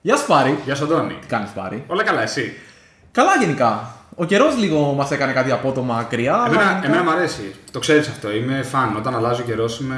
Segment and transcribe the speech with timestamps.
[0.00, 0.58] Γεια σου Πάρη.
[0.64, 1.14] Γεια σου, Αντώνη.
[1.20, 2.56] Τι κάνεις Πάρη; Όλα καλά, εσύ;
[3.12, 3.92] Καλά γενικά.
[4.14, 6.34] Ο καιρός λίγο μας έκανε κάτι απότομα ακριά.
[6.34, 7.54] αλλά Εμένα, γενικά- εμένα μου αρέσει.
[7.70, 8.30] Το ξέρεις αυτό.
[8.32, 8.96] Είμαι φαν.
[8.96, 9.96] Όταν αλλάζει ο καιρός είμαι.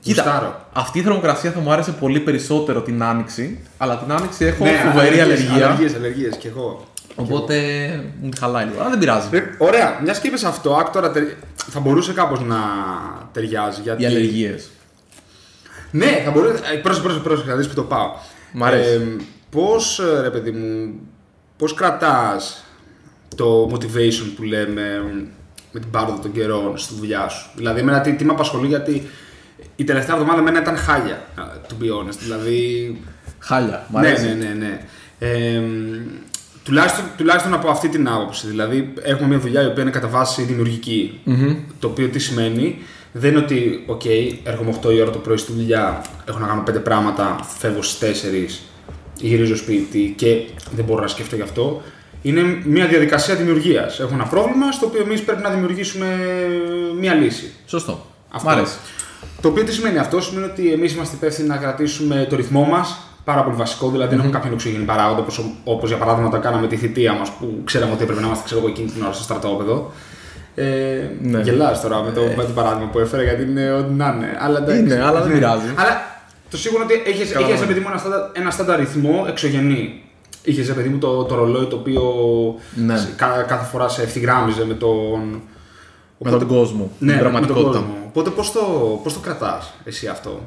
[0.00, 0.60] Κοίτα, γουστάρω.
[0.72, 3.60] αυτή η θερμοκρασία θα μου άρεσε πολύ περισσότερο την άνοιξη.
[3.78, 5.64] Αλλά την άνοιξη έχω Ναι, φοβερή αλλεργία.
[5.66, 6.84] Αλλεργίες, αλλεργίες κι εγώ.
[7.14, 7.54] Οπότε
[8.20, 8.80] μου τη χαλάει λίγο.
[8.80, 9.28] Αλλά δεν πειράζει.
[9.30, 12.56] Ε, Ωραία, μιας και είπες αυτό, άκου τώρα τε- θα μπορούσε κάπως να
[13.32, 13.80] ταιριάζει.
[13.80, 14.02] Γιατί...
[14.02, 14.70] Οι αλλεργίες.
[15.90, 16.54] Ναι, θα μπορούσε.
[16.72, 18.10] ε, Πρόσεχε, πρόσεχε, πρόσεχε, θα δεις που το πάω.
[18.52, 19.16] Μ' αρέσει.
[19.50, 20.94] Πώς, ρε παιδί μου,
[21.56, 22.64] πώς κρατάς
[23.36, 25.02] το motivation που λέμε
[25.72, 29.08] με την πάροδο των καιρών στη δουλειά σου; Δηλαδή, εμένα τι, τι με απασχολεί, γιατί
[29.76, 31.26] η τελευταία εβδομάδα εμένα ήταν χάλια,
[31.68, 32.18] to be honest.
[32.18, 32.96] Δηλαδή,
[33.38, 33.86] Χάλια.
[33.88, 34.26] Μ' ναι, αρέσει.
[34.26, 34.80] ναι, ναι, ναι.
[35.18, 35.62] Ε,
[36.64, 38.46] τουλάχιστον, τουλάχιστον από αυτή την άποψη.
[38.46, 41.20] Δηλαδή, έχουμε μια δουλειά η οποία είναι κατά βάση δημιουργική.
[41.78, 42.78] Το οποίο τι σημαίνει,
[43.12, 44.06] δεν είναι ότι, OK,
[44.44, 47.98] έρχομαι 8 η ώρα το πρωί στη δουλειά, έχω να κάνω 5 πράγματα, φεύγω στις
[47.98, 48.68] 4,
[49.20, 50.40] γυρίζω σπίτι και
[50.74, 51.82] δεν μπορώ να σκεφτώ γι' αυτό.
[52.22, 54.00] Είναι μια διαδικασία δημιουργίας.
[54.00, 56.06] Έχω ένα πρόβλημα στο οποίο εμείς πρέπει να δημιουργήσουμε
[56.98, 57.52] μια λύση.
[57.66, 58.06] Σωστό.
[58.30, 58.48] Αυτό.
[58.48, 58.76] Μ' αρέσει.
[59.40, 62.98] Το οποίο τι σημαίνει αυτό, σημαίνει ότι εμείς είμαστε υπεύθυνοι να κρατήσουμε το ρυθμό μας.
[63.24, 65.24] Πάρα πολύ βασικό, δηλαδή δεν έχουμε κάποιον εξωγενή παράγοντα,
[65.64, 68.60] όπως για παράδειγμα όταν κάναμε τη θητεία μας που ξέραμε ότι έπρεπε να είμαστε ξέρω,
[68.60, 69.92] εγώ, εκείνη την ώρα στο στρατόπεδο.
[70.64, 71.40] Ε, Ναι.
[71.40, 74.36] Γελάς τώρα με το, με το παράδειγμα που έφερα γιατί είναι ό,τι να είναι.
[74.40, 75.34] Αλλά, εντάξει, Είναι, αλλά δεν ναι.
[75.34, 75.66] πειράζει.
[75.76, 75.90] Αλλά
[76.50, 77.58] το σίγουρο είναι ότι έχει Καταλαβαίνω.
[77.58, 80.02] ένα παιδί μου ένα στάντα, ένα στάντα ρυθμό εξωγενή.
[80.44, 82.02] Είχες ρε παιδί μου το, το ρολόι το οποίο
[82.74, 82.96] Ναι.
[82.96, 85.40] σε- κα- κάθε φορά σε ευθυγράμμιζε με τον.
[86.18, 86.90] Με τον κόσμο.
[86.98, 87.66] Ναι, την με τον πραγματικότητα.
[87.78, 87.94] κόσμο.
[88.06, 88.60] Οπότε πώς το,
[89.02, 90.40] πώς το κρατάς εσύ αυτό;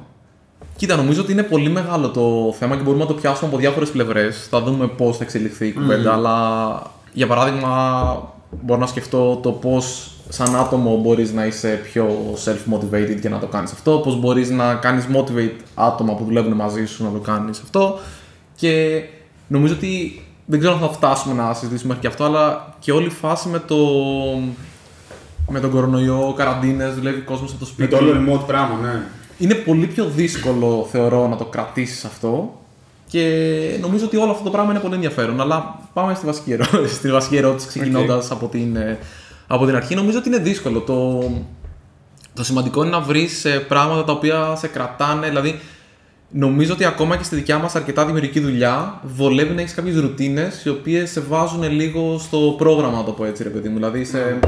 [0.75, 3.89] Κοίτα, νομίζω ότι είναι πολύ μεγάλο το θέμα και μπορούμε να το πιάσουμε από διάφορες
[3.89, 4.47] πλευρές.
[4.50, 6.14] Θα δούμε πώς θα εξελιχθεί η κουβέντα.
[6.14, 6.81] Αλλά
[7.14, 13.29] για παράδειγμα, μπορώ να σκεφτώ το πώς σαν άτομο μπορείς να είσαι πιο self-motivated και
[13.29, 13.97] να το κάνεις αυτό.
[13.97, 17.99] Πώς μπορείς να κάνεις motivate άτομα που δουλεύουν μαζί σου να το κάνεις αυτό.
[18.55, 19.03] Και
[19.47, 23.05] νομίζω ότι δεν ξέρω αν θα φτάσουμε να συζητήσουμε μέχρι και αυτό, αλλά και όλη
[23.05, 23.77] η φάση με το.
[25.49, 27.89] Με τον κορονοϊό, καραντίνες, δουλεύει κόσμος από το Με σπίτι.
[27.89, 29.01] το όλο remote πράγμα, ναι.
[29.38, 32.53] Είναι πολύ πιο δύσκολο, θεωρώ, να το κρατήσεις αυτό.
[33.13, 35.41] Και νομίζω ότι όλο αυτό το πράγμα είναι πολύ ενδιαφέρον.
[35.41, 38.97] Αλλά πάμε στη βασική, ερώ- στη βασική ερώτηση, ξεκινώντας από, την, ε,
[39.47, 39.96] από την αρχή.
[39.96, 40.79] Νομίζω ότι είναι δύσκολο.
[40.79, 41.31] Το,
[42.34, 45.28] το σημαντικό είναι να βρεις πράγματα τα οποία σε κρατάνε.
[45.28, 45.59] Δηλαδή,
[46.29, 50.63] νομίζω ότι ακόμα και στη δικιά μας αρκετά δημιουργική δουλειά βολεύει να έχεις κάποιες ρουτίνες
[50.66, 53.75] οι οποίες σε βάζουν λίγο στο πρόγραμμα, να το πω έτσι, ρε παιδί μου.
[53.75, 54.40] Δηλαδή, σε,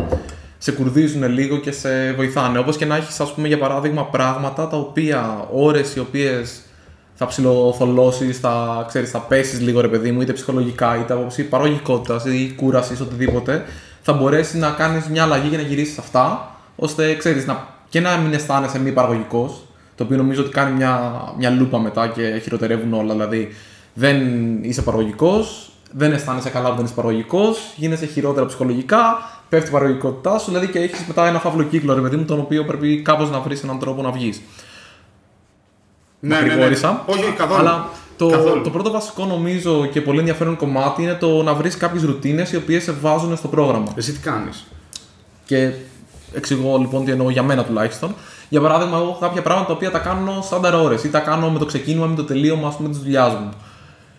[0.58, 2.60] σε κουρδίζουν λίγο και σε βοηθάνε.
[2.60, 6.60] Όπως και να έχεις, ας πούμε, για παράδειγμα, πράγματα τα οποία ώρες οι οποίες
[7.16, 12.26] θα ψιλοθολώσεις, θα, ξέρεις, θα πέσεις λίγο ρε παιδί μου, είτε ψυχολογικά, είτε από παραγωγικότητας
[12.26, 13.66] ή κούρασης, οτιδήποτε,
[14.02, 18.18] θα μπορέσεις να κάνεις μια αλλαγή για να γυρίσεις αυτά, ώστε ξέρεις, να, και να
[18.18, 19.66] μην αισθάνεσαι μη παραγωγικός,
[19.96, 23.14] το οποίο νομίζω ότι κάνει μια, μια λούπα μετά και χειροτερεύουν όλα.
[23.14, 23.50] Δηλαδή,
[23.94, 24.18] δεν
[24.64, 29.00] είσαι παραγωγικός, δεν αισθάνεσαι καλά που δεν είσαι παραγωγικός, γίνεσαι χειρότερα ψυχολογικά,
[29.50, 32.40] πέφτει η παραγωγικότητά σου, δηλαδή και έχεις μετά ένα φαύλο κύκλο, ρε παιδί μου, τον
[32.40, 34.42] οποίο πρέπει κάπως να βρεις έναν τρόπο να βγεις.
[36.20, 37.04] Ναι, Γρηγόρησα.
[37.06, 37.60] Όχι, όχι, καθόλου.
[37.60, 38.62] Αλλά το, Καθόλου.
[38.64, 42.56] το πρώτο βασικό νομίζω και πολύ ενδιαφέρον κομμάτι είναι το να βρεις κάποιες ρουτίνες οι
[42.56, 43.94] οποίες σε βάζουν στο πρόγραμμα.
[43.96, 44.66] Εσύ τι κάνεις;
[45.46, 45.72] Και
[46.34, 48.16] εξηγώ λοιπόν τι εννοώ για μένα τουλάχιστον.
[48.50, 51.50] Για παράδειγμα, εγώ έχω κάποια πράγματα τα οποία τα κάνω στάνταρ ώρες ή τα κάνω
[51.50, 53.50] με το ξεκίνημα, με το τελείωμα ας πούμε, της δουλειάς μου.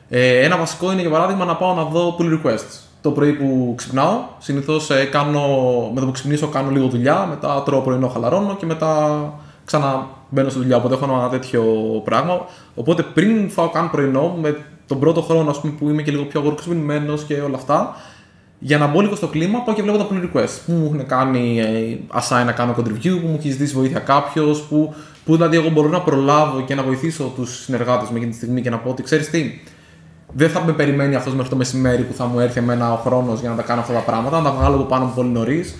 [0.08, 2.80] Ε, ένα βασικό είναι για παράδειγμα να πάω να δω pull requests.
[3.00, 5.40] Το πρωί που ξυπνάω, συνήθως κάνω,
[5.94, 9.32] με το που ξυπνήσω κάνω λίγο δουλειά, μετά τρώω πρωινό, χαλαρώνω και μετά
[9.66, 10.76] ξανά μπαίνω στη δουλειά.
[10.76, 11.62] Οπότε έχω ένα τέτοιο
[12.04, 12.46] πράγμα.
[12.74, 14.56] Οπότε πριν φάω καν πρωινό, με
[14.86, 17.96] τον πρώτο χρόνο ας πούμε, που είμαι και λίγο πιο αγορκοσμηνμένο και όλα αυτά,
[18.58, 21.06] για να μπω λίγο στο κλίμα, πάω και βλέπω τα pull requests που μου έχουν
[21.06, 24.94] κάνει ε, assign να κάνω contribute, που μου έχει ζητήσει βοήθεια κάποιος, που,
[25.24, 28.60] που δηλαδή εγώ μπορώ να προλάβω και να βοηθήσω τους συνεργάτες μου εκείνη τη στιγμή
[28.60, 29.60] και να πω ότι ξέρεις τι,
[30.32, 33.40] δεν θα με περιμένει αυτός μέχρι το μεσημέρι που θα μου έρθει εμένα ο χρόνος
[33.40, 35.74] για να τα κάνω αυτά τα πράγματα, να τα βγάλω από πάνω μου πολύ νωρίς.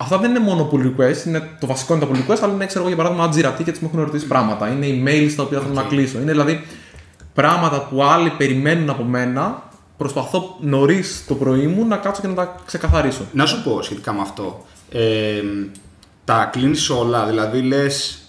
[0.00, 2.66] Αυτά δεν είναι μόνο pull request, είναι, το βασικό είναι τα pull request, αλλά είναι
[2.66, 4.68] ξέρω εγώ για παράδειγμα Jira tickets μου έχουν ρωτήσει πράγματα.
[4.68, 6.20] Είναι emails τα οποία θέλω να κλείσω.
[6.20, 6.64] Είναι δηλαδή
[7.34, 9.62] πράγματα που άλλοι περιμένουν από μένα.
[9.96, 13.22] Προσπαθώ νωρίς το πρωί μου να κάτσω και να τα ξεκαθαρίσω.
[13.32, 14.64] Να σου πω σχετικά με αυτό.
[14.90, 15.42] Ε,
[16.24, 18.22] τα κλείνεις όλα, δηλαδή λες.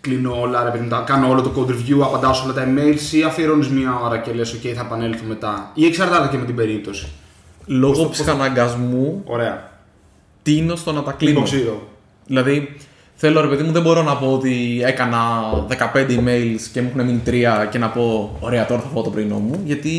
[0.00, 2.64] Κλείνω όλα, ρε παιδί μου, τα κάνω όλο το code review, απαντάω σε όλα τα
[2.66, 5.70] emails ή αφιερώνεις μία ώρα και λες: OK, θα επανέλθω μετά.
[5.74, 7.08] Ή εξαρτάται και με την περίπτωση.
[7.66, 9.69] Λόγω ψυχαναγκασμού Ωραία.
[10.42, 11.38] Τίνω στο να τα κλείνω.
[11.38, 11.88] Υποξίδω.
[12.26, 12.76] Δηλαδή,
[13.14, 15.18] θέλω ρε παιδί μου, δεν μπορώ να πω ότι έκανα
[15.68, 19.10] 15 emails και μου έχουν μείνει 3 και να πω Ωραία, τώρα θα φάω το
[19.10, 19.90] πρωινό μου, γιατί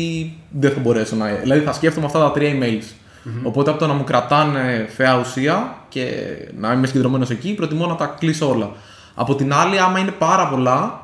[0.50, 1.26] δεν θα μπορέσω να.
[1.26, 2.84] Δηλαδή, θα σκέφτομαι αυτά τα 3 emails.
[3.42, 6.04] Οπότε από το να μου κρατάνε φαιά ουσία και
[6.58, 8.70] να είμαι συγκεντρωμένος εκεί, προτιμώ να τα κλείσω όλα.
[9.14, 11.02] Από την άλλη, άμα είναι πάρα πολλά,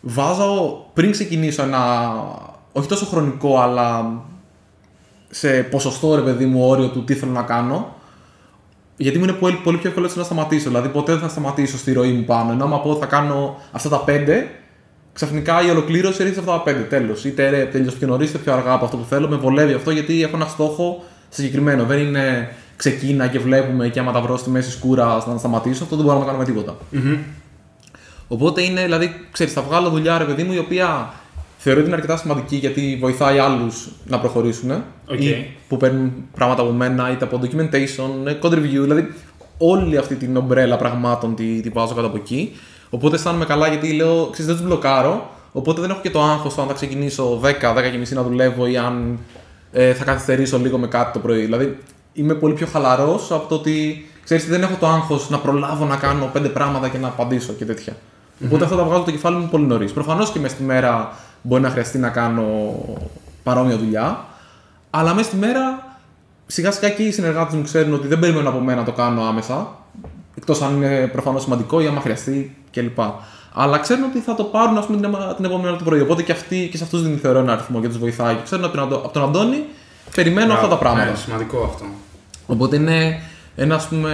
[0.00, 2.12] βάζω πριν ξεκινήσω ένα.
[2.72, 4.12] Όχι τόσο χρονικό, αλλά
[5.30, 7.94] σε ποσοστό ρε παιδί μου όριο του τι θέλω να κάνω.
[9.02, 10.68] Γιατί μου είναι πολύ, πολύ πιο εύκολο έτσι να σταματήσω.
[10.68, 12.52] Δηλαδή, ποτέ δεν θα σταματήσω στη ροή μου πάνω.
[12.52, 14.50] Ενώ άμα πω θα κάνω αυτά τα πέντε,
[15.12, 16.80] ξαφνικά η ολοκλήρωση έρχεται σε αυτά τα πέντε.
[16.80, 17.24] Τέλος.
[17.24, 19.28] Είτε τελειώσει πιο νωρίς, είτε πιο αργά από αυτό που θέλω.
[19.28, 21.84] Με βολεύει αυτό γιατί έχω ένα στόχο συγκεκριμένο.
[21.84, 25.82] Δεν είναι ξεκίνα και βλέπουμε και άμα τα βρω στη μέση σκούρα να σταματήσω.
[25.82, 26.76] Αυτό δεν μπορώ να κάνω με τίποτα.
[26.90, 27.16] Μμμ.
[28.28, 31.12] Οπότε είναι, δηλαδή, ξέρεις, θα βγάλω δουλειά ρε παιδί μου η οποία
[31.62, 34.70] θεωρώ ότι είναι αρκετά σημαντική γιατί βοηθάει άλλους να προχωρήσουν.
[35.06, 35.20] Οκ.
[35.20, 39.08] Ή που παίρνουν πράγματα από μένα, είτε από documentation, ε, code review, δηλαδή
[39.58, 42.52] όλη αυτή την ομπρέλα πραγμάτων τη, τη βάζω κάτω από εκεί.
[42.90, 45.30] Οπότε αισθάνομαι καλά γιατί λέω, ξέρεις, δεν τους μπλοκάρω.
[45.52, 48.66] Οπότε δεν έχω και το άγχος αν θα ξεκινήσω 10, 10 και μισή να δουλεύω
[48.66, 49.18] ή αν
[49.72, 51.44] ε, θα καθυστερήσω λίγο με κάτι το πρωί.
[51.44, 51.78] Δηλαδή
[52.12, 55.96] είμαι πολύ πιο χαλαρός από το ότι ξέρεις, δεν έχω το άγχος να προλάβω να
[55.96, 57.96] κάνω πέντε πράγματα και να απαντήσω και τέτοια.
[58.44, 59.92] Οπότε αυτά τα βγάζω το κεφάλι μου πολύ νωρίς.
[59.92, 62.74] Προφανώς και μέσα στη μέρα μπορεί να χρειαστεί να κάνω
[63.42, 64.24] παρόμοια δουλειά.
[64.90, 65.96] Αλλά μέσα στη μέρα
[66.46, 69.22] σιγά σιγά και οι συνεργάτες μου ξέρουν ότι δεν περιμένουν από μένα να το κάνω
[69.22, 69.68] άμεσα.
[70.36, 72.98] Εκτός αν είναι προφανώς σημαντικό ή άμα χρειαστεί κλπ.
[73.54, 76.00] Αλλά ξέρουν ότι θα το πάρουν ας πούμε, την, εμα- την επόμενη μέρα το πρωί.
[76.00, 78.34] Οπότε και, αυτοί, και σε αυτούς δίνει θεωρώ ένα αριθμό και τους βοηθάει.
[78.34, 79.64] Και ξέρουν από τον, Αντώ- από τον Αντώνη
[80.14, 81.10] περιμένω αυτά τα πράγματα.
[81.10, 81.84] Ναι, σημαντικό αυτό.
[82.46, 83.20] Οπότε είναι
[83.56, 84.10] ένα ας πούμε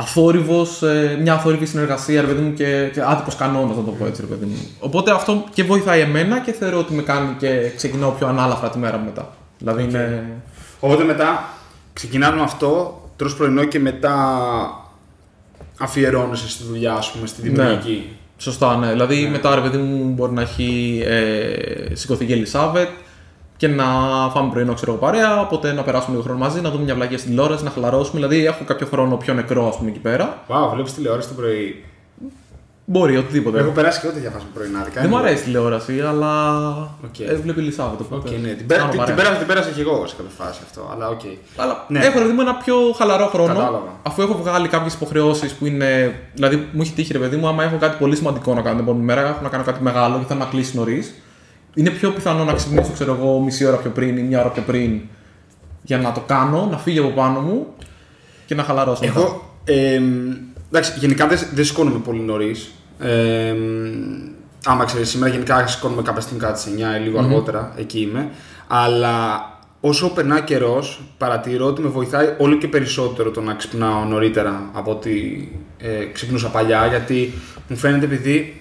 [0.00, 4.06] αθόρυβος, ε, μια αθόρυβη συνεργασία ρε παιδί μου και, και άτυπος κανόνας να το πω
[4.06, 4.68] έτσι ρε παιδί μου.
[4.78, 8.78] Οπότε αυτό και βοηθάει εμένα και θεωρώ ότι με κάνει και ξεκινάω πιο ανάλαφρα τη
[8.78, 9.34] μέρα μου μετά.
[9.58, 10.32] Δηλαδή είναι...
[10.80, 11.48] Οπότε μετά
[11.92, 14.14] ξεκινάμε με αυτό, τρως πρωινό και μετά
[15.78, 18.08] αφιερώνεσαι στη δουλειά, ας πούμε, στη δημιουργική.
[18.36, 18.90] Σωστά, ναι.
[18.90, 22.88] Δηλαδή μετά ρε παιδί μου μπορεί να έχει ε, σηκωθεί και η Ελισάβετ
[23.60, 23.84] και να
[24.34, 27.18] φάμε πρωινό ξέρω εγώ παρέα, οπότε να περάσουμε λίγο χρόνο μαζί, να δούμε μια βλακεία
[27.18, 28.20] στην τηλεόραση, να χαλαρώσουμε.
[28.20, 30.42] Δηλαδή έχω κάποιο χρόνο πιο νεκρό ας πούμε εκεί πέρα.
[30.48, 31.84] Wow, βλέπεις τηλεόραση το πρωί;
[32.84, 33.58] Μπορεί, οτιδήποτε.
[33.58, 35.00] Έχω περάσει και ό,τι διαβάζω πρωινάδικα.
[35.00, 36.32] Δεν μου αρέσει η τηλεόραση, αλλά
[37.04, 37.18] Οκ.
[37.20, 38.00] ε, βλέπει η Ελισάβετ.
[38.00, 38.48] οπότε Οκ, ναι.
[38.48, 39.14] Την, πέρα, κάνω την, την, παρέα.
[39.16, 41.20] πέρασα, την πέρασα και εγώ σε κάποια φάση αυτό, αλλά οκ.
[41.56, 41.98] Αλλά Ναι.
[41.98, 43.54] έχω ρε παιδί μου ένα πιο χαλαρό χρόνο.
[43.54, 43.88] Κατάλαβα.
[44.02, 46.14] Αφού έχω βγάλει κάποιες υποχρεώσεις που είναι.
[46.34, 48.84] Δηλαδή, μου έχει τύχει ρε παιδί μου, άμα έχω κάτι πολύ σημαντικό να κάνω την
[48.84, 51.14] επόμενη μέρα, έχω να κάνω κάτι μεγάλο και θέλω να κλείσει νωρίς.
[51.74, 54.62] Είναι πιο πιθανό να ξυπνήσω, ξέρω εγώ, μισή ώρα πιο πριν ή μια ώρα πιο
[54.62, 55.00] πριν
[55.82, 57.66] για να το κάνω, να φύγει από πάνω μου
[58.46, 59.04] και να χαλαρώσω.
[59.04, 59.20] μετά.
[59.20, 60.00] Εγώ, ε,
[60.68, 62.70] εντάξει, γενικά δεν, δεν σηκώνομαι πολύ νωρίς.
[62.98, 63.54] Ε,
[64.64, 68.30] άμα ξέρεις, σήμερα γενικά σηκώνομαι κάποια στιγμή κατά τι 9 ή λίγο αργότερα, εκεί είμαι.
[68.66, 69.44] Αλλά
[69.80, 74.90] όσο περνά καιρός, παρατηρώ ότι με βοηθάει όλο και περισσότερο το να ξυπνάω νωρίτερα από
[74.90, 76.86] ότι ε, ξυπνούσα παλιά.
[76.86, 77.32] Γιατί
[77.68, 78.59] μου φαίνεται επειδή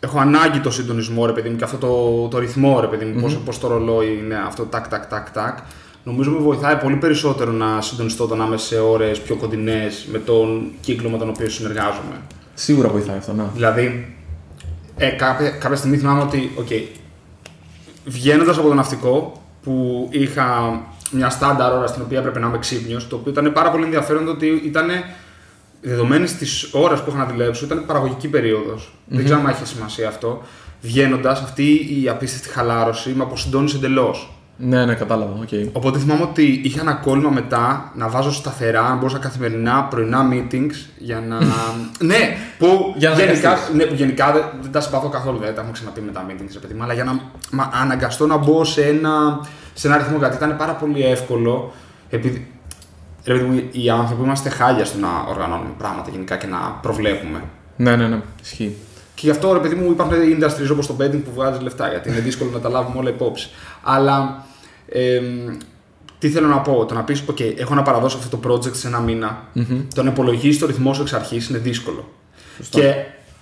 [0.00, 3.20] έχω ανάγκη το συντονισμό, ρε παιδί μου, και αυτό το, το ρυθμό, ρε παιδί μου,
[3.20, 5.58] πώς, πώς το ρολόι είναι αυτό, τακ, τακ, τακ, τακ.
[6.04, 10.70] Νομίζω με βοηθάει πολύ περισσότερο να συντονιστώ όταν είμαι σε ώρες πιο κοντινές με τον
[10.80, 12.20] κύκλο με τον οποίο συνεργάζομαι.
[12.54, 13.44] Σίγουρα βοηθάει αυτό, ναι.
[13.54, 14.14] Δηλαδή,
[14.96, 16.68] ε, κάποια, κάποια στιγμή θυμάμαι ότι, οκ,
[18.04, 23.08] βγαίνοντας από το ναυτικό που είχα μια στάνταρ ώρα στην οποία έπρεπε να είμαι ξύπνιος,
[23.08, 24.88] το οποίο ήταν πάρα πολύ ενδιαφέρον το ότι ήταν
[25.88, 28.92] δεδομένη της ώρας που είχα να δουλέψω, ήταν παραγωγική περίοδος.
[29.06, 30.42] Δεν ξέρω αν έχει σημασία αυτό.
[30.80, 34.30] Βγαίνοντας, αυτή η απίστευτη χαλάρωση με αποσυντόνισε εντελώς.
[34.58, 35.32] Ναι, ναι, κατάλαβα.
[35.32, 35.48] οκ.
[35.72, 40.74] Οπότε θυμάμαι ότι είχα ένα κόλλημα μετά να βάζω σταθερά, αν μπορούσα καθημερινά πρωινά meetings
[40.98, 41.38] για να.
[42.10, 43.74] ναι, που Για να γενικά, αναγκαστείς.
[43.74, 46.50] ναι, που γενικά δεν, δεν τα συμπαθώ καθόλου, δεν τα έχουμε ξαναπεί με τα meetings,
[46.52, 49.40] ρε παιδί μου, αλλά για να μα, αναγκαστώ να μπω σε ένα,
[49.74, 51.72] σε ένα ρυθμό γιατί ήταν πάρα πολύ εύκολο.
[52.10, 52.50] Επειδή,
[53.26, 57.42] ρε παιδί μου, οι άνθρωποι είμαστε χάλια στο να οργανώνουμε πράγματα γενικά και να προβλέπουμε.
[57.76, 58.20] Ναι, ναι, ναι.
[58.42, 58.76] Ισχύει.
[59.14, 62.08] Και γι' αυτό ρε παιδί μου υπάρχουν industries όπως το betting που βγάζεις λεφτά, γιατί
[62.08, 63.50] είναι δύσκολο να τα λάβουμε όλα υπόψη.
[63.82, 64.44] Αλλά
[64.88, 65.56] εμ,
[66.18, 68.86] τι θέλω να πω, το να πεις: OK, έχω να παραδώσω αυτό το project σε
[68.86, 69.42] ένα μήνα.
[69.94, 72.08] Το να υπολογίσει το ρυθμό σου εξ αρχής είναι δύσκολο.
[72.70, 72.94] Και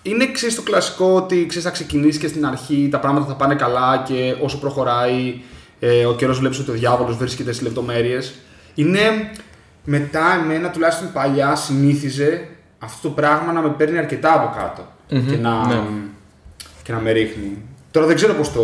[0.03, 3.55] είναι ξέρεις το κλασικό ότι ξέρεις θα ξεκινήσεις και στην αρχή τα πράγματα θα πάνε
[3.55, 5.41] καλά και όσο προχωράει
[5.81, 8.35] ε, ο καιρός βλέπεις ότι ο διάβολος βρίσκεται στις λεπτομέρειες.
[8.75, 9.01] Είναι
[9.85, 12.49] μετά εμένα τουλάχιστον παλιά συνήθιζε
[12.79, 14.83] αυτό το πράγμα να με παίρνει αρκετά από κάτω
[15.31, 15.81] και, να, ναι.
[16.83, 17.63] και να με ρίχνει.
[17.91, 18.63] Τώρα δεν ξέρω πώς το,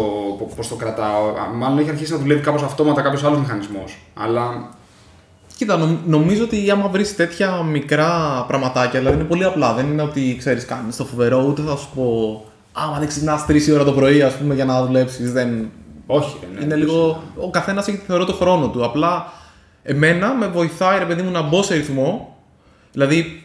[0.57, 1.33] πώς το κρατάω.
[1.55, 3.99] Μάλλον έχει αρχίσει να δουλεύει κάπως αυτόματα κάποιος άλλος μηχανισμός.
[4.15, 4.71] Αλλά
[5.57, 9.75] Κοίτα, νομ- νομίζω ότι άμα βρεις τέτοια μικρά πραγματάκια, δηλαδή είναι πολύ απλά.
[9.75, 12.45] Δεν είναι ότι ξέρεις, κάνεις το φοβερό, ούτε θα σου πω.
[12.73, 15.33] Άμα δεν ξυπνάς 3 η ώρα το πρωί, ας πούμε, για να δουλέψεις.
[15.33, 15.71] Δεν...
[16.07, 16.37] όχι.
[16.41, 17.23] ρε, ναι, είναι δεν λίγο.
[17.37, 18.85] Ο καθένας έχει θεωρώ το χρόνο του.
[18.85, 19.33] Απλά
[19.83, 22.37] εμένα με βοηθάει, ρε παιδί μου, να μπω σε ρυθμό.
[22.93, 23.43] Δηλαδή,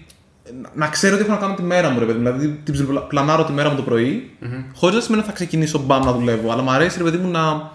[0.61, 2.23] να- να ξέρω τι έχω να κάνω τη μέρα μου, ρε παιδί μου.
[2.31, 4.31] Δηλαδή, την ψιλοπλα- πλανάρω τη μέρα μου το πρωί,
[4.75, 6.51] χωρίς να σημαίνει ότι θα ξεκινήσω μπαμ να δουλεύω.
[6.51, 7.71] Αλλά μου αρέσει, ρε παιδί μου, να,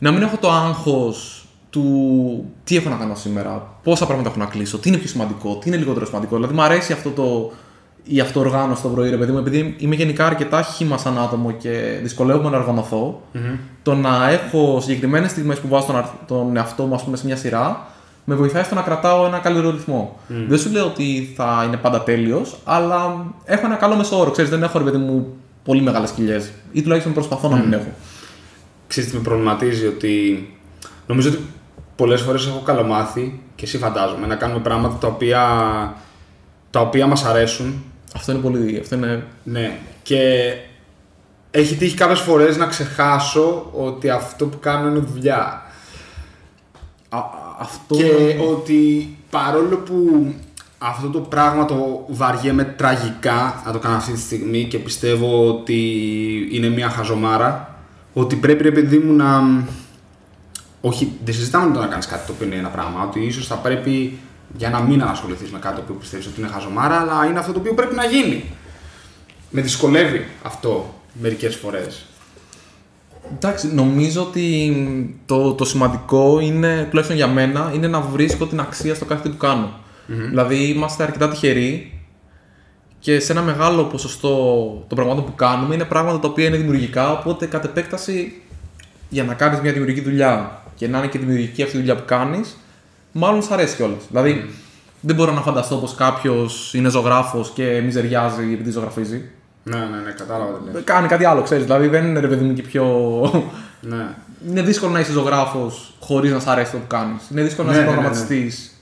[0.00, 4.46] να μην έχω το άγχος του τι έχω να κάνω σήμερα, πόσα πράγματα έχω να
[4.46, 6.34] κλείσω, τι είναι πιο σημαντικό, τι είναι λιγότερο σημαντικό.
[6.36, 7.52] Δηλαδή, μου αρέσει αυτό το.
[8.04, 11.98] Η αυτοοργάνωση το πρωί, ρε παιδί μου, επειδή είμαι γενικά αρκετά χήμα σαν άτομο και
[12.02, 13.22] δυσκολεύομαι να οργανωθώ,
[13.82, 17.26] το να έχω συγκεκριμένες στιγμές που βάζω τον, αρ- τον εαυτό μου ας πούμε, σε
[17.26, 17.86] μια σειρά,
[18.24, 20.16] με βοηθάει στο να κρατάω ένα καλύτερο ρυθμό.
[20.48, 24.30] Δεν σου λέω ότι θα είναι πάντα τέλειος, αλλά έχω ένα καλό μεσόωρο.
[24.30, 25.26] Ξέρεις, δεν έχω ρε παιδί μου
[25.64, 26.50] πολύ μεγάλες κοιλιές.
[26.72, 27.88] Ή τουλάχιστον προσπαθώ να μην έχω.
[28.86, 30.48] Ξέρεις τι με προβληματίζει ότι
[31.06, 31.38] νομίζω ότι
[31.96, 35.40] πολλές φορές έχω καλομάθει και εσύ φαντάζομαι να κάνουμε πράγματα τα οποία,
[36.70, 37.82] τα οποία μας αρέσουν
[38.14, 38.78] Αυτό είναι πολύ.
[38.80, 39.24] Αυτό είναι...
[39.44, 40.52] ναι και
[41.50, 45.62] έχει τύχει κάποιες φορές να ξεχάσω ότι αυτό που κάνω είναι δουλειά
[47.08, 47.18] Α,
[47.58, 47.96] αυτό.
[47.96, 50.26] και ότι παρόλο που
[50.78, 55.80] αυτό το πράγμα το βαριέμαι τραγικά να το κάνω αυτή τη στιγμή και πιστεύω ότι
[56.52, 57.76] είναι μια χαζομάρα
[58.12, 59.42] ότι πρέπει ρε παιδί μου να
[60.84, 63.02] όχι, δεν συζητάμε το να κάνεις κάτι το οποίο είναι ένα πράγμα.
[63.02, 64.18] Ότι ίσως θα πρέπει
[64.56, 67.52] για να μην ασχοληθεί με κάτι το οποίο πιστεύεις ότι είναι χαζομάρα, αλλά είναι αυτό
[67.52, 68.44] το οποίο πρέπει να γίνει.
[69.50, 72.04] Με δυσκολεύει αυτό μερικές φορές.
[73.34, 74.74] Εντάξει, νομίζω ότι
[75.26, 79.28] το, το σημαντικό είναι, τουλάχιστον για μένα, είναι να βρίσκω την αξία στο κάθε τι
[79.28, 79.72] που κανω
[80.06, 82.00] Δηλαδή, είμαστε αρκετά τυχεροί
[82.98, 84.28] και σε ένα μεγάλο ποσοστό
[84.88, 87.12] των πραγμάτων που κάνουμε είναι πράγματα τα οποία είναι δημιουργικά.
[87.12, 88.42] Οπότε, κατ' επέκταση,
[89.08, 92.02] για να κάνεις μια δημιουργική δουλειά και να είναι και δημιουργική αυτή η δουλειά που
[92.06, 92.56] κάνεις,
[93.12, 94.02] μάλλον σ' αρέσει κιόλας.
[94.08, 94.50] Δηλαδή,
[95.00, 99.22] δεν μπορώ να φανταστώ πως κάποιος είναι ζωγράφος και μιζεριάζει επειδή ζωγραφίζει.
[99.64, 100.84] Ναι, ναι, ναι, κατάλαβα τι λες.
[100.84, 101.64] Κάνει κάτι άλλο, ξέρεις.
[101.64, 102.84] Δηλαδή, δεν είναι ρε παιδί μου και πιο
[103.80, 104.06] Ναι.
[104.48, 107.30] είναι δύσκολο να είσαι ζωγράφος χωρίς να σ' αρέσει το που κάνεις.
[107.30, 108.08] Είναι δύσκολο Ναι, να είσαι ναι, ναι, ναι.
[108.08, 108.72] προγραμματιστής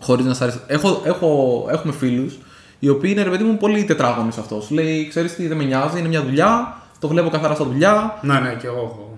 [0.00, 0.58] χωρίς να σ' αρέσει.
[0.66, 2.38] Έχω, έχω, έχουμε φίλους
[2.78, 4.64] οι οποίοι είναι ρε παιδί μου πολύ τετράγωνοι σε αυτός.
[4.64, 8.18] Σου λέει, ξέρεις τι, δεν με νοιάζει, είναι μια δουλειά, το βλέπω καθαρά στα δουλειά.
[8.22, 9.11] Ναι, ναι, και εγώ έχω.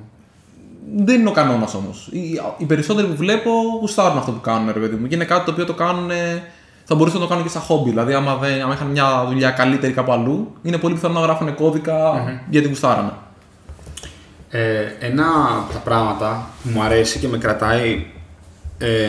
[0.97, 2.09] Δεν είναι ο κανόνας όμως.
[2.11, 5.07] Οι, οι περισσότεροι που βλέπω γουστάρουν αυτό που κάνουν, ρε παιδί μου.
[5.07, 6.11] Και είναι κάτι το οποίο το κάνουν.
[6.11, 6.43] ε,
[6.85, 7.91] Θα μπορούσαν να το κάνουν και σαν χόμπι.
[7.91, 11.55] Δηλαδή, άμα, δεν, άμα είχαν μια δουλειά καλύτερη κάπου αλλού, είναι πολύ πιθανό να γράφουν
[11.55, 11.95] κώδικα
[12.51, 13.13] γιατί γουστάρανε.
[14.51, 15.27] Ε, ένα
[15.63, 18.07] από τα πράγματα που μου αρέσει και με κρατάει.
[18.79, 19.09] Ε,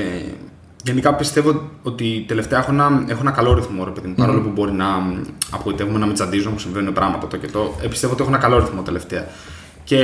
[0.83, 4.13] γενικά πιστεύω ότι τελευταία έχω ένα, έχω ένα καλό ρυθμό, ρε παιδί μου.
[4.15, 7.73] Παρόλο που μπορεί να μ, απογοητεύομαι, να με τσαντίζω, μου συμβαίνουν πράγματα το και το.
[7.81, 9.25] Ε, πιστεύω ότι έχω ένα καλό ρυθμό τελευταία.
[9.83, 9.99] Και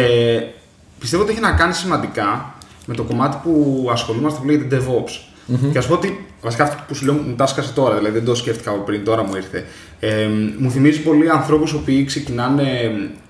[1.02, 2.56] πιστεύω ότι έχει να κάνει σημαντικά
[2.86, 5.32] με το κομμάτι που ασχολούμαστε που λέγεται DevOps.
[5.72, 8.26] Και ας πω ότι βασικά αυτό που σου λέω μου τα σκάσε τώρα, δηλαδή δεν
[8.26, 9.66] το σκέφτηκα από πριν, τώρα μου ήρθε.
[10.00, 10.28] Ε,
[10.58, 12.66] μου θυμίζει πολύ ανθρώπους οι οποίοι ξεκινάνε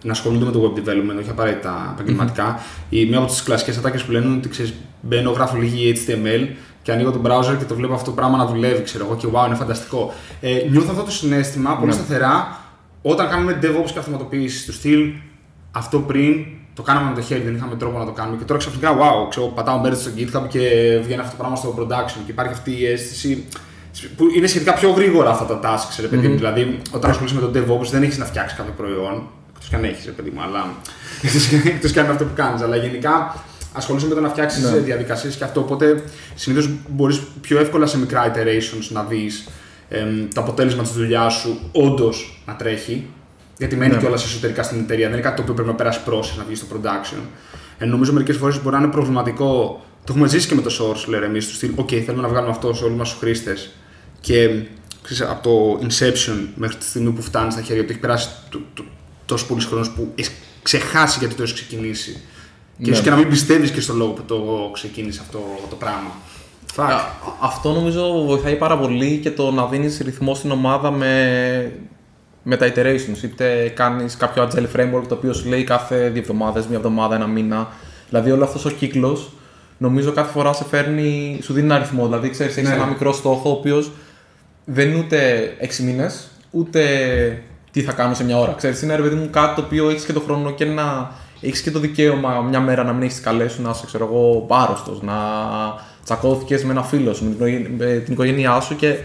[0.04, 2.60] να ασχολούνται με το web development, όχι απαραίτητα επαγγελματικά.
[2.90, 6.48] Η, μία από τις κλασικές ατάκες που λένε είναι ότι ξέρεις, μπαίνω, γράφω λίγη HTML
[6.82, 9.28] και ανοίγω τον browser και το βλέπω αυτό το πράγμα να δουλεύει, ξέρω εγώ, και
[9.34, 10.14] wow, είναι φανταστικό.
[10.42, 12.60] Ε, νιώθω αυτό το συνέστημα πολύ σταθερά
[13.02, 15.12] όταν κάνουμε DevOps και αυτοματοποίηση του στυλ
[15.72, 18.38] αυτό πριν το κάναμε με το χέρι, δεν είχαμε τρόπο να το κάνουμε.
[18.38, 20.60] Και τώρα ξαφνικά, wow, ξέρω, πατάω merge στο GitHub και
[21.04, 22.22] βγαίνει αυτό το πράγμα στο production.
[22.26, 23.46] Και υπάρχει αυτή η αίσθηση
[24.18, 26.36] που είναι σχετικά πιο γρήγορα αυτά τα tasks, ρε παιδί μου.
[26.36, 29.24] Δηλαδή, όταν ασχολείσαι με το DevOps, δεν έχεις να φτιάξεις κάποιο προϊόν.
[29.50, 30.66] Εκτός και αν έχεις, ρε παιδί μου, αλλά.
[31.76, 32.62] Εκτός και αν είναι αυτό που κάνεις.
[32.62, 34.78] Αλλά γενικά ασχολείσαι με το να φτιάξεις Ναι.
[34.78, 35.60] διαδικασίες και αυτό.
[35.60, 36.04] Οπότε
[36.36, 39.48] συνήθως μπορείς πιο εύκολα σε μικρά iterations να δεις
[40.34, 43.08] το αποτέλεσμα της δουλειάς σου όντως να τρέχει.
[43.62, 44.00] Γιατί μένει Ναι.
[44.00, 45.06] κιόλας εσωτερικά στην εταιρεία.
[45.06, 47.20] Δεν είναι κάτι το οποίο πρέπει να περάσει process να βγει στο production.
[47.78, 49.82] Ε, νομίζω μερικές φορές μπορεί να είναι προβληματικό.
[50.04, 51.72] Το έχουμε ζήσει και με το source, λέμε εμείς, του στυλ.
[51.78, 53.70] OK, θέλουμε να βγάλουμε αυτό σε όλους μας τους χρήστες.
[54.22, 54.50] Και
[55.02, 58.60] ξέρεις, από το inception μέχρι τη στιγμή που φτάνει στα χέρια του, έχει περάσει το,
[58.74, 58.84] το,
[59.26, 62.12] τόσος πολύ χρόνος που έχεις ξεχάσει γιατί το έχεις ξεκινήσει.
[62.78, 62.92] Και Ναι.
[62.92, 65.40] ίσως και να μην πιστεύεις και στο λόγο που το ξεκίνησε αυτό
[65.70, 66.12] το πράγμα.
[66.76, 66.84] Fuck.
[66.84, 67.00] Α,
[67.42, 71.72] Αυτό νομίζω βοηθάει πάρα πολύ και το να δίνεις ρυθμό στην ομάδα με,
[72.44, 73.24] με τα iterations.
[73.24, 77.28] Είτε κάνεις κάποιο agile framework το οποίο σου λέει κάθε δύο εβδομάδες, μία εβδομάδα, ένα
[77.28, 77.68] μήνα.
[78.10, 79.30] Δηλαδή όλο αυτός ο κύκλος
[79.78, 82.04] νομίζω κάθε φορά σε φέρνει, σου δίνει ένα ρυθμό.
[82.06, 82.76] Δηλαδή ξέρεις, έχεις Ναι.
[82.76, 83.92] ένα μικρό στόχο ο οποίος
[84.66, 86.82] δεν είναι ούτε 6 μήνες, ούτε
[87.72, 88.54] τι θα κάνω σε μια ώρα.
[88.58, 91.62] Ξέρεις, είναι ρε παιδί μου κάτι το οποίο έχεις και το χρόνο και να έχεις
[91.62, 94.48] και το δικαίωμα μια μέρα να μην έχεις τις καλές σου, να είσαι ξέρω εγώ
[94.50, 95.14] άρρωστος, να
[96.04, 98.96] τσακώθηκες με ένα φίλο σου, με την, οικογέ- με την οικογένειά σου και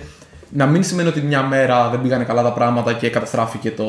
[0.50, 3.85] να μην σημαίνει ότι μια μέρα δεν πήγανε καλά τα πράγματα και καταστράφηκε το,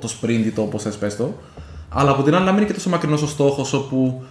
[0.00, 1.34] το sprint ή το όπως θες πες το.
[1.88, 4.24] Αλλά από την άλλη να μην είναι και τόσο μακρινός ο στόχος όπου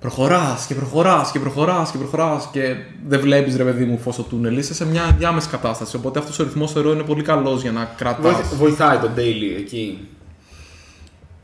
[0.00, 2.74] προχωράς και προχωράς και προχωράς και προχωράς και
[3.08, 4.58] δεν βλέπεις ρε παιδί μου φως στο τούνελ.
[4.58, 5.96] Είσαι σε μια διάμεση κατάσταση.
[5.96, 8.32] Οπότε αυτός ο ρυθμός θεωρώ είναι πολύ καλός για να κρατάς.
[8.32, 10.08] Βοηθ- βοηθάει το daily εκεί.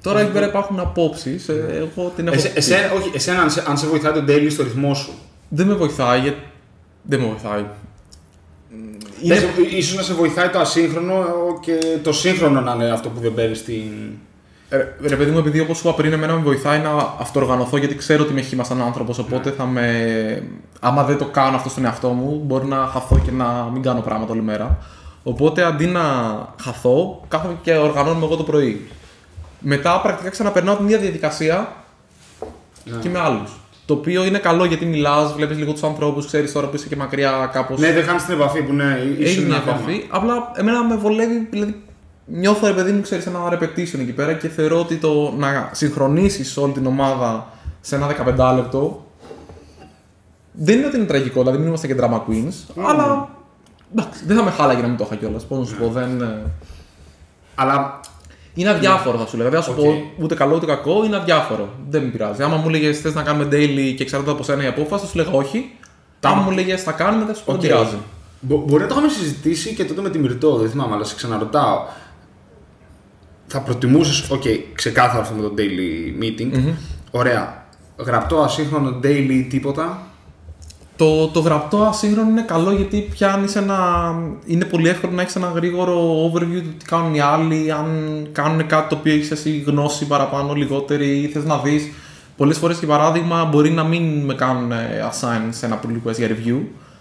[0.03, 1.49] Τώρα εκεί πέρα υπάρχουν απόψεις.
[1.49, 2.37] Εγώ την έχω.
[2.37, 5.13] Εσέ, εσέ, όχι, εσένα αν σε, αν σε βοηθάει το daily στο ρυθμό σου.
[5.49, 6.21] Δεν με βοηθάει.
[6.21, 6.43] γιατί-
[7.03, 7.65] Δεν με βοηθάει.
[9.25, 9.35] Είναι...
[9.35, 9.69] Είναι...
[9.76, 11.25] Ίσως να σε βοηθάει το ασύγχρονο
[11.61, 13.93] και το σύγχρονο να είναι αυτό που δεν παίρνεις στην.
[14.69, 17.95] Ρε, ρε παιδί μου, επειδή όπως σου είπα πριν, εμένα με βοηθάει να αυτοοργανωθώ γιατί
[17.95, 19.19] ξέρω ότι είμαι χήμα σαν άνθρωπος.
[19.19, 20.43] Οπότε θα με.
[20.81, 24.00] Άμα δεν το κάνω αυτό στον εαυτό μου, μπορεί να χαθώ και να μην κάνω
[24.00, 24.78] πράγματα όλη μέρα.
[25.23, 26.02] Οπότε αντί να
[26.62, 28.88] χαθώ, κάθομαι και οργανώνουμε εγώ το πρωί.
[29.59, 31.73] Μετά πρακτικά ξαναπερνάω την ίδια διαδικασία
[32.85, 32.99] Ναι.
[33.00, 33.50] και με άλλους.
[33.87, 36.97] Το οποίο είναι καλό γιατί μιλάς, βλέπεις λίγο τους ανθρώπους, ξέρεις τώρα που είσαι και
[36.97, 37.81] μακριά κάπως.
[37.81, 39.76] Ναι, δεν χάνεις την επαφή που είναι Έχει ίσως μια είναι ακόμα.
[39.76, 40.07] επαφή.
[40.11, 41.83] Απλά εμένα με βολεύει, δηλαδή
[42.26, 46.57] νιώθω ρε παιδί μου, ξέρεις, ένα repetition εκεί πέρα και θεωρώ ότι το να συγχρονίσεις
[46.57, 47.47] όλη την ομάδα
[47.81, 48.07] σε ένα
[48.38, 49.07] 15 λεπτό
[50.53, 53.29] δεν είναι ότι είναι τραγικό, δηλαδή μην είμαστε και drama queens, αλλά
[53.97, 55.45] εντάξει, δεν θα με χάλαγε να μην το είχα κιόλας.
[55.47, 56.21] Πώς να σου πω, δεν.
[56.23, 56.43] ε,
[57.55, 58.00] Αλλά
[58.55, 59.49] Είναι αδιάφορο θα σου 'λεγα.
[59.51, 59.85] Δεν θα σου Οκ.
[59.85, 61.69] πω ούτε καλό ούτε κακό, είναι αδιάφορο.
[61.89, 62.43] Δεν με πειράζει.
[62.43, 65.17] Άμα μου έλεγε θες να κάνουμε daily και εξαρτάται από σένα η απόφαση, θα σου
[65.17, 65.71] 'λεγα όχι.
[66.21, 67.67] Άμα μου έλεγε θα κάνουμε, δεν σου πω δεν Οκ.
[67.67, 67.97] πειράζει.
[68.41, 71.15] Μπο- μπορεί να το είχαμε συζητήσει και τότε με τη Μυρτό, δεν θυμάμαι, αλλά σε
[71.15, 71.79] ξαναρωτάω.
[73.47, 74.43] Θα προτιμούσες, οκ,
[74.75, 76.73] ξεκάθαρο αυτό με το daily meeting.
[77.11, 77.65] Ωραία.
[77.97, 80.03] Γραπτό ασύγχρονο daily τίποτα.
[80.97, 83.79] Το, το γραπτό ασύγχρονο είναι καλό γιατί πιάνεις ένα.
[84.47, 87.89] Είναι πολύ εύκολο να έχεις ένα γρήγορο overview του τι κάνουν οι άλλοι, αν
[88.33, 91.91] κάνουν κάτι το οποίο έχεις εσύ γνώση παραπάνω, λιγότερη, ή θες να δεις.
[92.37, 96.17] Πολλές φορές για παράδειγμα μπορεί να μην με κάνουν ε, assign σε ένα pull request
[96.17, 96.61] για review,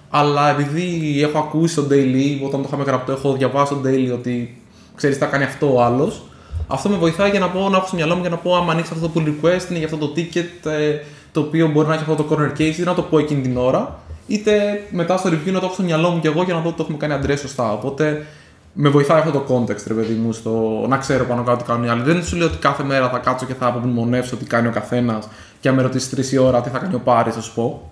[0.09, 4.61] αλλά επειδή έχω ακούσει το daily, όταν το είχαμε γραπτό, έχω διαβάσει το daily ότι
[4.95, 6.23] ξέρεις τι θα κάνει αυτό ο άλλος.
[6.67, 8.71] Αυτό με βοηθάει για να πω, να έχω στο μυαλό μου για να πω: Άμα
[8.71, 10.99] ανοίξει αυτό το pull request, είναι για αυτό το ticket ε,
[11.33, 13.57] το οποίο μπορεί να έχει αυτό το corner case, ή να το πω εκείνη την
[13.57, 16.59] ώρα, είτε μετά στο review να το έχω στο μυαλό μου κι εγώ για να
[16.59, 17.71] δω ότι το έχουμε κάνει address σωστά.
[17.71, 18.25] Οπότε
[18.73, 21.83] με βοηθάει αυτό το context, ρε παιδί μου, στο να ξέρω πάνω κάτω τι κάνουν
[21.83, 22.01] οι άλλοι.
[22.01, 25.27] Δεν σου λέω ότι κάθε μέρα θα κάτσω και θα απομνημονεύσω τι κάνει ο καθένας
[25.59, 27.91] και αν με ρωτήσεις τρεις η ώρα τι θα κάνει ο Πάρης, θα σου πω.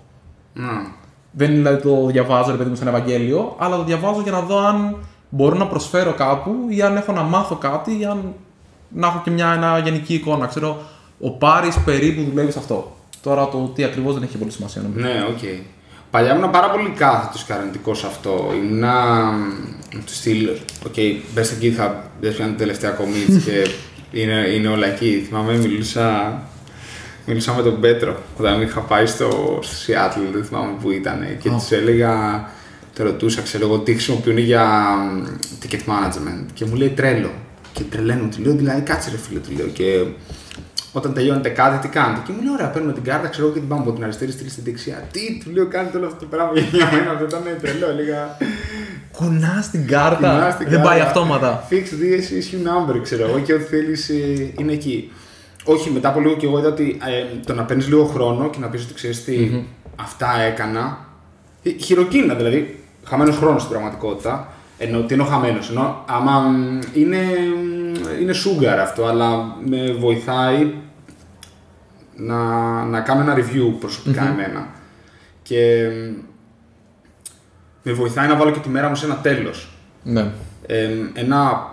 [0.52, 1.00] Να.
[1.30, 4.32] Δεν είναι δηλαδή το διαβάζω ρε παιδί μου σε ένα Ευαγγέλιο, αλλά το διαβάζω για
[4.32, 4.96] να δω αν
[5.28, 8.34] μπορώ να προσφέρω κάπου ή αν έχω να μάθω κάτι ή αν
[8.88, 10.46] να έχω και μια ένα γενική εικόνα.
[10.46, 10.76] Ξέρω,
[11.20, 12.92] ο Πάρης περίπου δουλεύει σε αυτό.
[13.22, 15.06] Τώρα το τι ακριβώς δεν έχει πολύ σημασία νομίζω.
[15.06, 15.38] Ναι, οκ.
[16.10, 18.52] Παλιά ήμουν πάρα πολύ κάθετος και αρνητικός σε αυτό.
[18.54, 20.48] Ήμουνα μ, του στυλ.
[20.86, 20.94] Οκ,
[21.34, 23.66] μπες εκεί, θα δες ποια είναι η τελευταία commit και
[24.20, 25.24] είναι, είναι όλα εκεί.
[25.26, 26.40] Θυμάμαι, μιλούσα,
[27.26, 31.26] μιλούσα με τον Πέτρο όταν είχα πάει στο, στο Seattle, δεν θυμάμαι που ήταν.
[31.40, 31.52] Και Α.
[31.52, 32.44] τους έλεγα,
[32.94, 34.64] το ρωτούσα, ξέρω εγώ, τι χρησιμοποιούν για
[35.12, 35.24] μ,
[35.62, 36.46] ticket management.
[36.52, 37.30] Και μου λέει τρέλο.
[37.72, 39.66] Και τρελαίνω, του λέω, δηλαδή κάτσε ρε φίλε, του λέω.
[39.66, 40.04] Και
[40.92, 42.20] όταν τελειώνετε κάτι, τι κάνετε.
[42.26, 44.30] Και μου λέει: Ωραία, παίρνουμε την κάρτα, ξέρω εγώ και την πάμε από την αριστερή
[44.30, 45.04] στήλη στην δεξιά.
[45.12, 47.10] Τι, του λέω: Κάνετε όλο αυτό το πράγμα για μένα.
[47.10, 47.88] Αυτό ήταν τρελό.
[47.88, 48.36] Έλεγα.
[49.12, 50.30] Κουνάς την κάρτα.
[50.32, 51.68] «Κουνάς την δεν πάει κάρτα, αυτόματα.
[51.70, 54.08] Fix this issue number, ξέρω εγώ, και ό,τι θέλεις
[54.58, 55.12] είναι εκεί.
[55.64, 58.58] Όχι, μετά από λίγο και εγώ είδα ότι ε, το να παίρνεις λίγο χρόνο και
[58.58, 59.50] να πεις ότι ξέρεις τι,
[59.96, 60.98] αυτά έκανα.
[61.62, 62.84] Ε, Χειροκίνητα δηλαδή.
[63.04, 64.52] Χαμένος χρόνος στην πραγματικότητα.
[64.78, 65.70] Ενώ τι εννοώ χαμένος.
[65.70, 67.71] Ενώ άμα μ, είναι, μ,
[68.20, 70.74] είναι sugar αυτό, αλλά με βοηθάει
[72.16, 72.36] να,
[72.84, 74.68] να κάνω ένα review προσωπικα εμένα.
[75.42, 76.20] Και μ,
[77.82, 79.68] με βοηθάει να βάλω και τη μέρα μου σε ένα τέλος.
[80.02, 80.32] Ναι.
[80.66, 81.70] Ε, ένα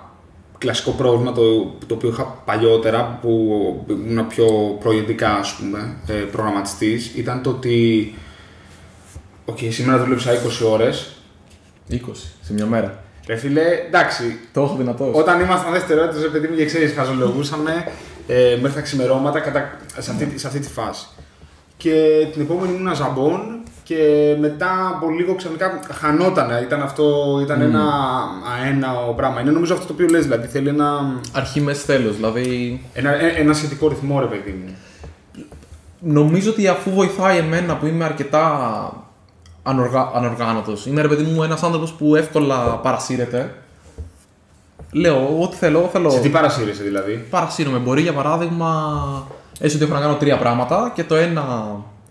[0.58, 7.16] κλασικό πρόβλημα το, το οποίο είχα παλιότερα που ήμουν πιο προηγητικά ας πούμε ε, προγραμματιστής
[7.16, 8.14] ήταν το ότι
[9.46, 11.12] Οκ, σήμερα δούλεψα 20 ώρες
[11.92, 11.98] 20
[12.42, 13.04] σε μια μέρα.
[13.28, 15.16] Ρε φίλε, εντάξει, Το έχω δυνατός.
[15.16, 17.88] όταν ήμασταν δεύτερο έτος, ρε παιδί μου, και ξέρεις, χαζολογούσαμε
[18.28, 21.08] ε, μέχρι τα ξημερώματα κατά, σε, αυτή, σε αυτή τη φάση.
[21.78, 21.92] Και
[22.34, 26.60] την επόμενη ήμουν ζαμπόν και μετά από λίγο ξαφνικά χανότανε.
[26.64, 27.84] Ήταν αυτό, ήταν ένα
[28.64, 29.42] αέναο πράγμα.
[29.42, 32.16] Είναι νομίζω αυτό το οποίο λες, δηλαδή θέλει ένα, Αρχή μέση τέλος.
[32.16, 34.76] Δηλαδή ένα, ε, ένα σχετικό ρυθμό, ρε παιδί μου.
[36.00, 38.92] νομίζω ότι αφού βοηθάει εμένα που είμαι αρκετά
[39.70, 40.12] ανοργα...
[40.14, 43.56] ανοργάνωτος, είμαι ρε παιδί μου ένας άνθρωπος που εύκολα παρασύρεται,
[44.92, 46.10] λέω ό,τι θέλω, θέλω.
[46.10, 47.78] Σε τι παρασύρεσαι δηλαδή; Παρασύρομαι.
[47.78, 48.94] Μπορεί για παράδειγμα,
[49.60, 51.44] έστω ότι έχω να κάνω τρία πράγματα και το ένα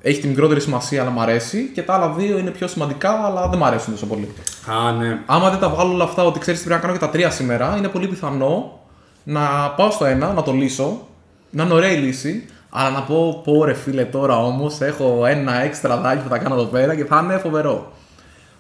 [0.03, 3.49] έχει τη μικρότερη σημασία αλλά μου αρέσει και τα άλλα δύο είναι πιο σημαντικά αλλά
[3.49, 4.35] δεν μου αρέσουν τόσο πολύ.
[4.66, 5.18] Α, ναι.
[5.27, 7.31] Άμα δεν τα βάλω όλα αυτά ότι ξέρεις τι πρέπει να κάνω και τα τρία
[7.31, 8.79] σήμερα, είναι πολύ πιθανό
[9.25, 9.40] να
[9.77, 11.07] πάω στο ένα, να το λύσω,
[11.51, 15.62] να είναι ωραία η λύση, αλλά να πω, πω ρε φίλε τώρα όμως έχω ένα
[15.62, 17.92] έξτρα δάκι που θα κάνω εδώ πέρα και θα είναι φοβερό.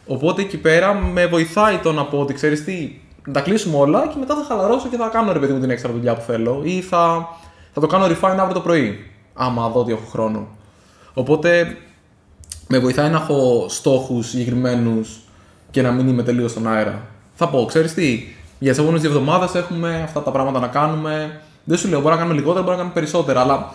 [0.06, 4.06] Οπότε εκεί πέρα με βοηθάει το να πω ότι ξέρεις τι, να τα κλείσουμε όλα
[4.06, 6.60] και μετά θα χαλαρώσω και θα κάνω ρε παιδί μου την έξτρα δουλειά που θέλω
[6.64, 7.28] ή θα,
[7.72, 10.46] θα το κάνω refine αύριο το πρωί, άμα δω ότι έχω χρόνο.
[11.14, 11.76] Οπότε
[12.68, 15.20] με βοηθάει να έχω στόχους συγκεκριμένους
[15.70, 17.02] και να μην είμαι τελείως στον αέρα.
[17.34, 21.40] Θα πω, ξέρεις τι, για τις επόμενες δύο εβδομάδες έχουμε αυτά τα πράγματα να κάνουμε.
[21.64, 23.72] Δεν σου λέω, μπορεί να κάνουμε λιγότερα, μπορεί να κάνουμε περισσότερα, αλλά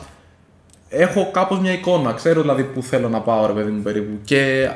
[0.95, 2.13] έχω κάπως μια εικόνα.
[2.13, 4.17] Ξέρω δηλαδή που θέλω να πάω, ρε παιδί μου περίπου.
[4.23, 4.69] Και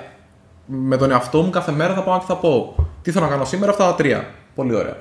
[0.66, 3.46] με τον εαυτό μου κάθε μέρα θα πάω και θα πω τι θέλω να κάνω
[3.46, 4.28] σήμερα, αυτά τα τρία.
[4.56, 4.98] Πολύ ωραία.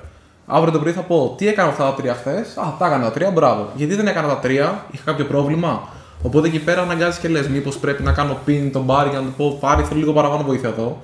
[0.47, 3.11] Αύριο το πρωί θα πω τι έκανα αυτά τα τρία χθες; Α, τα έκανα τα
[3.11, 3.69] τρία, μπράβο.
[3.75, 5.89] Γιατί δεν έκανα τα τρία, είχα κάποιο πρόβλημα;
[6.21, 9.25] Οπότε εκεί πέρα αναγκάζει και λες: Μήπως πρέπει να κάνω pin τον Μπάρι για να
[9.25, 11.01] του πω: Πάρει, θέλω λίγο παραπάνω βοήθεια εδώ.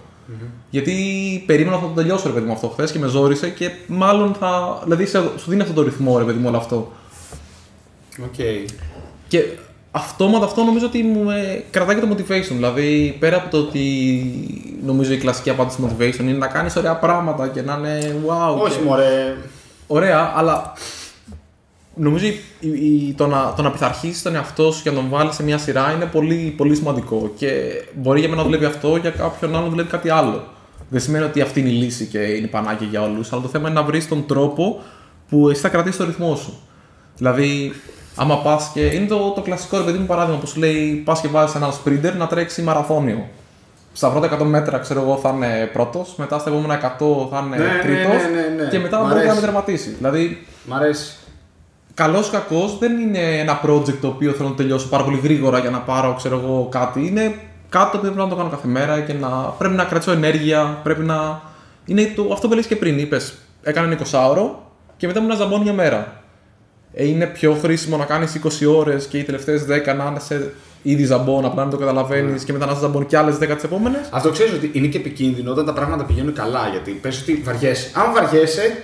[0.70, 0.94] Γιατί
[1.46, 4.80] περίμενα να το τελειώσω ρε παιδί μου αυτό χθες και με ζόρισε και μάλλον θα.
[4.84, 6.92] Δηλαδή σε- σου δίνει αυτό το ρυθμό ρε παιδί μου όλο αυτό.
[8.24, 8.36] Οκ.
[9.28, 9.44] Και
[9.96, 12.52] αυτόματα αυτό νομίζω ότι μου ε, κρατάει και το motivation.
[12.52, 13.86] Δηλαδή πέρα από το ότι
[14.86, 18.58] νομίζω η κλασική απάντηση motivation είναι να κάνεις ωραία πράγματα και να είναι wow.
[18.62, 18.84] Όχι, και...
[18.86, 19.36] μωρέ.
[19.88, 20.74] Ωραία, αλλά
[21.96, 22.70] νομίζω η, η,
[23.08, 25.58] η- το, να, το να πειθαρχήσει τον εαυτό σου και να τον βάλεις σε μια
[25.58, 27.32] σειρά είναι πολύ, πολύ σημαντικό.
[27.36, 27.50] Και
[27.96, 30.44] μπορεί για μένα να δουλεύει αυτό, για κάποιον άλλον δουλεύει κάτι άλλο.
[30.90, 33.70] Δεν σημαίνει ότι αυτή είναι η λύση και είναι πανάκια για όλους, αλλά το θέμα
[33.70, 34.82] είναι να βρεις τον τρόπο
[35.30, 36.54] που εσύ θα κρατήσεις το ρυθμό σου.
[37.18, 37.74] Δηλαδή,
[38.16, 38.86] άμα πας και.
[38.86, 41.72] είναι το, το κλασικό ρε παιδί μου παράδειγμα που σου λέει: Πας και βάζεις έναν
[41.72, 43.28] sprinter να τρέξει μαραθώνιο.
[43.94, 47.58] Στα πρώτα 100 μέτρα, ξέρω εγώ, θα είναι πρώτος, μετά στα επόμενα 100 θα είναι
[47.58, 48.70] Ναι, ναι, τρίτος ναι, ναι, ναι.
[48.70, 49.36] και μετά Μ' μπορεί να αρέσει.
[49.36, 49.90] με τερματίσει.
[49.90, 51.14] Δηλαδή, Μ' αρέσει.
[51.94, 55.60] καλός ή κακός δεν είναι ένα project το οποίο θέλω να τελειώσω πάρα πολύ γρήγορα
[55.60, 57.08] για να πάρω ξέρω εγώ, κάτι.
[57.08, 57.36] Είναι
[57.70, 60.80] κάτι το οποίο πρέπει να το κάνω κάθε μέρα και να πρέπει να κρατήσω ενέργεια.
[60.84, 61.42] Πρέπει να.
[61.86, 63.00] Είναι το, αυτό που λες και πριν.
[63.00, 64.50] Είπες, έκανα ένα 20ωρο
[64.98, 66.23] και μετά μου ένα ζαμπόν μια μέρα.
[66.94, 70.54] Ε, είναι πιο χρήσιμο να κάνεις 20 ώρες και οι τελευταίες 10 να είναι σε
[70.82, 72.46] ήδη ζαμπόν, απλά να το καταλαβαίνεις Ναι.
[72.46, 74.02] και μετά να σε ζαμπόν και άλλες 10 τις επόμενες.
[74.10, 76.68] Αυτό ξέρεις ότι είναι και επικίνδυνο όταν τα πράγματα πηγαίνουν καλά.
[76.72, 77.92] Γιατί πες ότι βαριέσαι.
[77.94, 78.78] Αν βαριέσαι,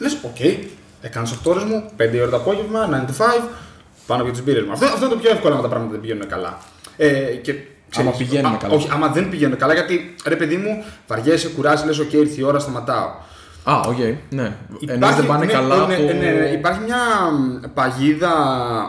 [0.00, 0.40] λες: Οκ,
[1.00, 3.48] έκανα τι 8 ώρες μου, 5 ώρε το απόγευμα, 9 to 5,
[4.06, 4.72] πάνω για τις μπύρες μου.
[4.72, 6.58] Αυτό, αυτό είναι το πιο εύκολο άμα τα πράγματα δεν πηγαίνουν καλά.
[6.96, 7.54] Ε, και,
[7.96, 8.74] Άμα πηγαίνουν α, καλά.
[8.74, 12.42] Όχι, άμα δεν πηγαίνουν καλά, γιατί ρε παιδί μου, βαριέσαι, κουράζεις, λες: Οκ, ήρθε η
[12.42, 13.08] ώρα, σταματάω.
[13.64, 13.96] Α, οκ,
[14.30, 14.56] ναι.
[14.86, 15.86] Ενώ δεν πάνε ναι, καλά.
[15.86, 16.96] ναι, από- ναι, ναι, υπάρχει μια
[17.32, 18.32] μ, παγίδα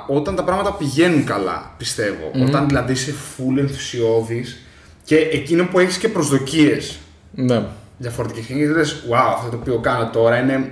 [0.07, 2.31] όταν τα πράγματα πηγαίνουν καλά, πιστεύω.
[2.45, 4.57] Όταν δηλαδή είσαι full ενθουσιώδης
[5.03, 6.97] και εκείνο που έχεις και προσδοκίες
[7.31, 7.63] ναι.
[7.97, 10.71] διαφορετικές και λες, wow, αυτό το οποίο κάνω τώρα είναι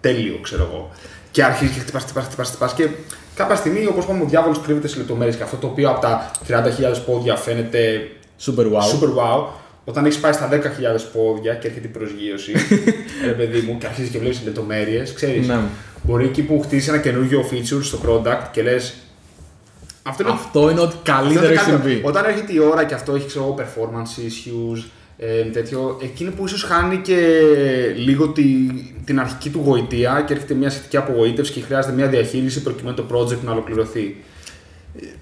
[0.00, 0.90] τέλειο, ξέρω εγώ.
[1.30, 2.88] Και αρχίζεις και χτυπάς, χτυπάς, χτυπάς, χτυπάς και
[3.34, 6.30] κάποια στιγμή, όπως είπαμε, ο διάβολος κρύβεται σε λεπτομέρειες και αυτό το οποίο από τα
[6.48, 8.08] 30.000 πόδια φαίνεται
[8.46, 8.82] Super wow.
[8.92, 9.44] super wow,
[9.84, 10.56] όταν έχεις πάει στα 10.000
[11.12, 12.52] πόδια και έρχεται η προσγείωση,
[13.26, 15.46] ρε παιδί μου, και αρχίζεις και βλέπεις λεπτομέρειες, ξέρεις.
[15.48, 15.58] Ναι.
[16.02, 18.94] Μπορεί εκεί που χτίσει ένα καινούργιο feature στο product και λες.
[20.02, 22.00] Αυτό είναι Αυτό είναι ότι αυτό καλύτερο είναι έχει κάτι- συμβεί.
[22.04, 24.84] Όταν έρχεται η ώρα και αυτό έχει ξέρω, εγώ, performance issues,
[25.18, 27.16] ε, τέτοιο, εκείνο που ίσως χάνει και
[27.96, 28.44] λίγο τη,
[29.04, 33.04] την αρχική του γοητεία και έρχεται μια σχετική απογοήτευση και χρειάζεται μια διαχείριση προκειμένου το
[33.12, 34.16] project να ολοκληρωθεί.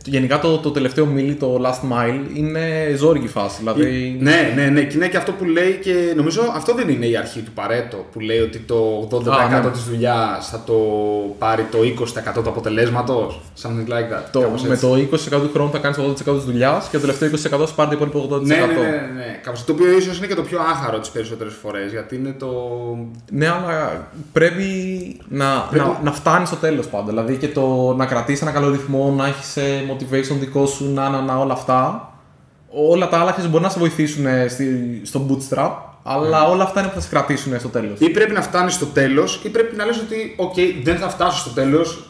[0.05, 3.57] Γενικά το, το τελευταίο μίλι, το last mile, είναι ζόρικη φάση.
[3.59, 4.17] Δηλαδή.
[4.21, 4.83] Ναι, ναι, ναι.
[4.83, 8.07] Και είναι και αυτό που λέει και νομίζω αυτό δεν είναι η αρχή του Παρέτο
[8.13, 9.71] που λέει ότι το 80% Α, ναι.
[9.71, 10.75] της δουλειάς θα το
[11.39, 11.79] πάρει το
[12.39, 13.41] 20% του αποτελέσματος.
[13.63, 14.25] Something like that.
[14.33, 14.87] Το, κάπως με έτσι.
[14.87, 17.31] το 20% του χρόνου θα κάνεις το 80% της δουλειάς και το τελευταίο
[17.63, 18.43] 20% θα πάρει το υπόλοιπο 80%.
[18.43, 19.41] Ναι, ναι, ναι, ναι, ναι.
[19.43, 22.49] Κάπως, το οποίο ίσως είναι και το πιο άχαρο τις περισσότερες φορές γιατί είναι το...
[23.31, 24.65] Ναι, αλλά πρέπει
[25.29, 27.07] να, Πρέπει- να, να φτάνεις στο τέλος πάντα.
[27.07, 29.57] Δηλαδή και το να κρατήσεις ένα καλό ρυθμό, να έχεις
[29.91, 32.07] motivation δικό σου, να, να, να όλα αυτά.
[32.69, 35.71] Όλα τα άλλα ξέρεις, μπορεί να σε βοηθήσουν ε, στη, στο bootstrap,
[36.03, 38.01] αλλά όλα αυτά είναι που θα σε κρατήσουν στο τέλος.
[38.01, 41.39] Ή πρέπει να φτάνεις στο τέλος ή πρέπει να λες ότι οκ, δεν θα φτάσω
[41.39, 42.09] στο τέλος,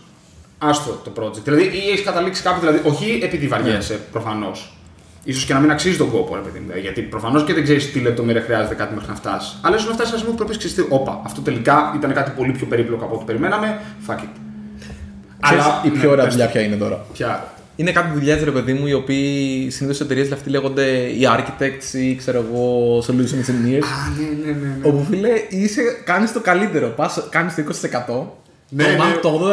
[0.58, 1.42] άστο το project.
[1.44, 4.76] Δηλαδή ή έχεις καταλήξει κάπου, δηλαδή όχι επειδή βαριέσαι προφανώς.
[5.24, 6.64] Ίσως και να μην αξίζει τον κόπο, ρε παιδί μου.
[6.64, 9.58] Δηλαδή, Γιατί προφανώς και δεν ξέρεις τι λεπτομέρεια χρειάζεται κάτι μέχρι να φτάσεις.
[9.62, 12.32] Αλλά ίσως να φτάσεις σε ένα σημείο που πρέπει να Όπα, αυτό τελικά ήταν κάτι
[12.36, 13.80] πολύ πιο περίπλοκο από ό,τι περιμέναμε.
[14.06, 14.51] Fuck it.
[15.42, 16.52] Ξέρεις, η πιο ναι, ωραία πες δουλειά το.
[16.52, 20.32] ποια είναι τώρα; Ποια; Είναι κάτι δουλειέ, ρε παιδί μου, οι οποίοι συνήθως σε εταιρείες
[20.32, 23.84] αυτοί λέγονται οι architects ή ξέρω εγώ, solution engineers.
[23.84, 24.66] Α, ναι, ναι, ναι.
[24.66, 24.88] ναι.
[24.88, 26.88] όπου φίλε είσαι, κάνεις το καλύτερο.
[26.88, 27.66] Πας, κάνεις το 20%,
[28.68, 28.96] Ναι, το, ναι.
[28.96, 29.50] μάλλον το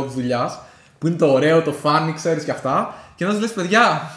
[0.00, 0.58] 80% της δουλειάς,
[0.98, 4.10] που είναι το ωραίο, το funny, ξέρεις και αυτά, και να σου λες παιδιά,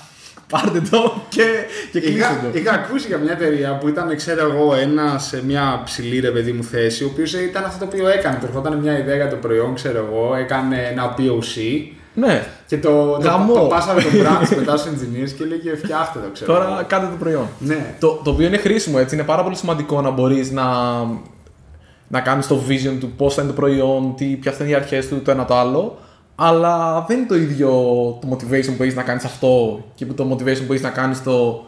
[0.50, 1.44] πάρτε το και,
[1.92, 2.58] και κλείστε Είχα, το.
[2.60, 6.52] είχα ακούσει για μια εταιρεία που ήταν, ξέρω εγώ, ένα σε μια ψηλή ρε παιδί
[6.52, 8.38] μου θέση, ο οποίος ήταν αυτό το οποίο έκανε.
[8.40, 11.82] Του ερχόταν μια ιδέα για το προϊόν, ξέρω εγώ, έκανε ένα POC
[12.14, 13.54] Ναι, και το, το, Γαμό.
[13.54, 16.54] το πάσαμε το branch μετά στους engineers και λέγε φτιάχτε το, ξέρω.
[16.54, 16.84] τώρα εγώ».
[16.88, 17.48] κάντε το προϊόν.
[17.60, 17.96] Ναι.
[18.00, 20.64] Το, το οποίο είναι χρήσιμο έτσι, είναι πάρα πολύ σημαντικό να μπορείς να,
[22.08, 24.76] να κάνεις το vision του πώς θα είναι το προϊόν, τι, ποιες θα είναι οι
[24.76, 25.98] αρχές του, το ένα το άλλο,
[26.36, 27.70] αλλά δεν είναι το ίδιο
[28.22, 31.66] το motivation που έχεις να κάνεις αυτό και το motivation που έχεις να κάνεις το...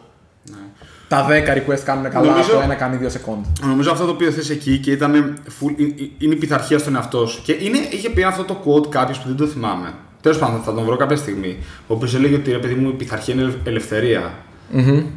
[1.08, 3.42] Τα 10 request κάνουν καλά, Νομίζω- το ένα κάνει 2 second.
[3.60, 6.94] Νομίζω αυτό το οποίο θες εκεί και ήταν full, ε- ε- είναι η πειθαρχία στον
[6.94, 7.42] εαυτό σου.
[7.42, 9.94] Και είναι, είχε πει αυτό το quote κάποιος που δεν το θυμάμαι.
[10.20, 11.58] Τέλος πάντων, θα τον βρω κάποια στιγμή.
[11.86, 14.32] Ο οποίος έλεγε ότι ρε παιδί μου, η πειθαρχία είναι ελευθερία.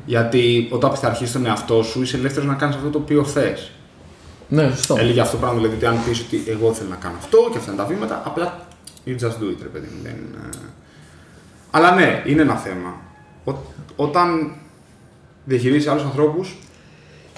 [0.05, 3.71] Γιατί όταν πειθαρχείς τον εαυτό σου, είσαι ελεύθερος να κάνεις αυτό το οποίο θες.
[4.47, 4.95] Ναι, σωστό.
[4.99, 7.57] Έλεγε αυτό το πράγμα, δηλαδή ότι αν πεις ότι εγώ θέλω να κάνω αυτό και
[7.57, 8.67] αυτά είναι τα βήματα, απλά
[9.05, 10.01] you just do it, ρε παιδί μου.
[10.03, 10.11] Δεν...
[10.11, 10.49] είναι-
[11.71, 12.95] Αλλά ναι, είναι ένα θέμα.
[13.43, 13.53] Ό,
[13.95, 14.51] όταν
[15.45, 16.55] διαχειρίζεις άλλους ανθρώπους,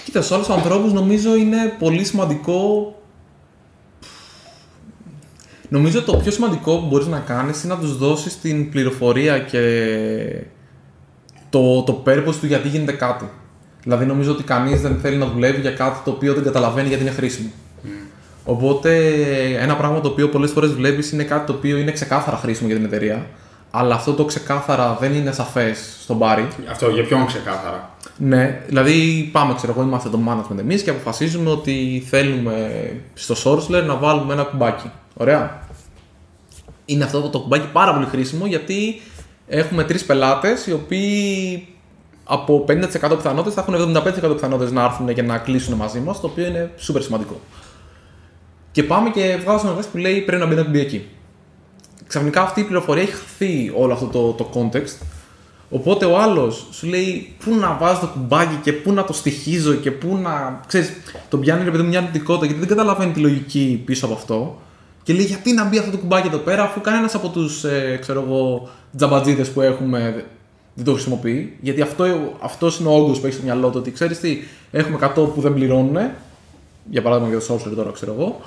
[0.04, 2.88] Κοίτα, σε άλλους ανθρώπους νομίζω είναι πολύ σημαντικό.
[5.70, 10.44] Νομίζω το πιο σημαντικό που μπορείς να κάνεις είναι να τους δώσεις την πληροφορία και
[11.50, 13.30] το, το purpose του γιατί γίνεται κάτι.
[13.84, 17.04] Δηλαδή νομίζω ότι κανείς δεν θέλει να δουλεύει για κάτι το οποίο δεν καταλαβαίνει γιατί
[17.04, 17.50] είναι χρήσιμο.
[18.46, 19.16] Οπότε
[19.60, 22.78] ένα πράγμα το οποίο πολλές φορές βλέπεις είναι κάτι το οποίο είναι ξεκάθαρα χρήσιμο για
[22.78, 23.26] την εταιρεία.
[23.72, 26.48] Αλλά αυτό το ξεκάθαρα δεν είναι σαφές στον μπάρι.
[26.70, 31.50] Αυτό για ποιον ξεκάθαρα; Ναι, δηλαδή πάμε, ξέρω εγώ, είμαστε το management εμείς και αποφασίζουμε
[31.50, 34.92] ότι θέλουμε στο Sourceler να βάλουμε ένα κουμπάκι.
[35.14, 35.62] Ωραία.
[36.86, 39.02] Είναι αυτό το κουμπάκι πάρα πολύ χρήσιμο γιατί
[39.48, 41.68] έχουμε τρεις πελάτες οι οποίοι
[42.24, 46.28] από 50% πιθανότητες θα έχουν 75% πιθανότητες να έρθουν και να κλείσουν μαζί μας, το
[46.28, 47.40] οποίο είναι super σημαντικό.
[48.74, 51.06] Και πάμε και βγάζουμε ένα που λέει πρέπει να μπει ένα κουμπί εκεί.
[52.08, 55.06] Ξαφνικά αυτή η πληροφορία έχει χαθεί όλο αυτό το, το context.
[55.70, 59.74] Οπότε ο άλλος σου λέει πού να βάζω το κουμπάκι και πού να το στοιχίζω
[59.74, 60.62] και πού να.
[60.68, 60.92] ξέρεις,
[61.30, 64.62] τον πιάνει ρε παιδί μου μια αντικότητα γιατί δεν καταλαβαίνει τη λογική πίσω από αυτό.
[65.04, 67.98] Και λέει γιατί να μπει αυτό το κουμπάκι εδώ πέρα αφού κανένας από τους ε,
[68.02, 70.26] ξέρω εγώ τζαμπατζίδε που έχουμε
[70.74, 71.58] δεν το χρησιμοποιεί.
[71.62, 72.06] Γιατί αυτό
[72.40, 74.38] αυτός είναι ο όγκος που έχει στο μυαλό του ότι ξέρεις τι,
[74.72, 75.98] έχουμε 100 που δεν πληρώνουν.
[76.90, 78.42] Για παράδειγμα για το software τώρα ξέρω εγώ.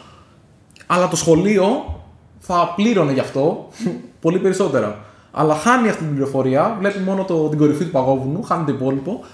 [0.87, 1.95] Αλλά το σχολείο
[2.39, 3.69] θα πλήρωνε γι' αυτό
[4.21, 5.05] πολύ περισσότερα.
[5.31, 9.25] Αλλά χάνει αυτή την πληροφορία, βλέπει μόνο το, την κορυφή του παγόβουνου, χάνει το υπόλοιπο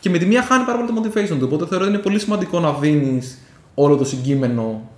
[0.00, 1.44] και με τη μία χάνει πάρα πολύ το motivation του.
[1.44, 3.38] Οπότε θεωρώ ότι είναι πολύ σημαντικό να δίνεις
[3.74, 4.88] όλο το συγκείμενο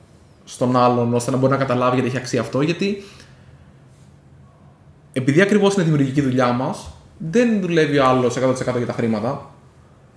[0.44, 2.61] στον άλλον ώστε να μπορεί να καταλάβει γιατί έχει αξία αυτό.
[2.61, 3.03] Γιατί
[5.12, 9.54] επειδή ακριβώς είναι δημιουργική δουλειά μας, δεν δουλεύει ο άλλο 100% για τα χρήματα.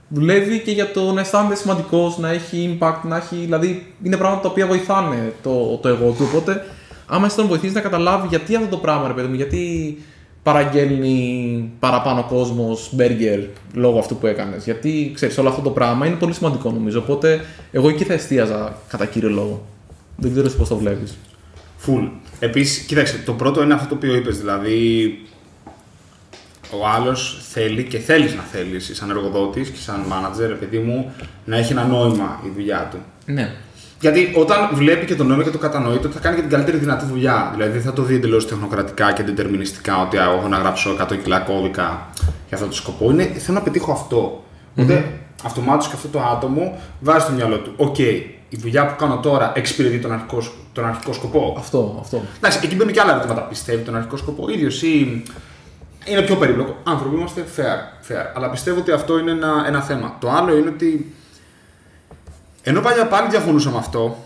[0.10, 3.36] Δουλεύει και για το να αισθάνεται σημαντικός, να έχει impact, να έχει.
[3.36, 6.28] Δηλαδή είναι πράγματα τα οποία βοηθάνε το, το εγώ του.
[6.30, 6.65] Οπότε,
[7.08, 9.98] άμα εσύ τον βοηθήσει να καταλάβει γιατί αυτό το πράγμα, ρε παιδί μου, γιατί
[10.43, 13.39] παραγγέλνει παραπάνω κόσμος μπέργκερ
[13.74, 14.63] λόγω αυτού που έκανες.
[14.63, 17.00] Γιατί ξέρεις, όλο αυτό το πράγμα είναι πολύ σημαντικό νομίζω.
[17.00, 17.41] Οπότε,
[17.72, 19.65] εγώ εκεί θα εστίαζα κατά κύριο λόγο.
[20.17, 21.17] Δεν ξέρω πώς το βλέπεις.
[21.78, 22.04] Φουλ.
[22.39, 24.38] Επίσης, κοίταξε, το πρώτο είναι αυτό το οποίο είπες.
[24.38, 25.20] Δηλαδή,
[26.71, 31.13] ο άλλος θέλει και θέλεις να θέλεις σαν εργοδότης και σαν manager, επειδή μου,
[31.45, 32.97] να έχει ένα νόημα η δουλειά του.
[33.25, 33.56] Ναι.
[33.99, 36.77] Γιατί όταν βλέπει και το νόημα και το κατανοεί, τότε θα κάνει και την καλύτερη
[36.77, 37.51] δυνατή δουλειά.
[37.53, 42.10] Δηλαδή θα το δει εντελώς τεχνοκρατικά και δετερμινιστικά ότι έχω να γράψω 100 κιλά κώδικα
[42.47, 43.12] για αυτό το σκοπό.
[43.12, 44.43] Είναι θέλω να πετύχω αυτό.
[44.43, 44.82] Mm-hmm.
[44.82, 47.73] Οπότε αυτομάτως και αυτό το άτομο βάζει στο μυαλό του.
[47.77, 51.56] OK, okay, η δουλειά που κάνω τώρα εξυπηρετεί τον αρχικό, τον αρχικό σκοπό.
[51.58, 52.21] Αυτό, αυτό.
[52.38, 53.41] Εντάξει, εκεί μπαίνουν και άλλα ερωτήματα.
[53.41, 55.23] Πιστεύει τον αρχικό σκοπό ίδιος ή
[56.10, 56.78] είναι πιο περίπλοκο.
[56.84, 58.26] Άνθρωποι είμαστε fair, fair.
[58.36, 60.17] Αλλά πιστεύω ότι αυτό είναι ένα, ένα θέμα.
[60.20, 61.15] Το άλλο είναι ότι.
[62.63, 64.17] Ενώ παλιά πάλι διαφωνούσα με αυτό,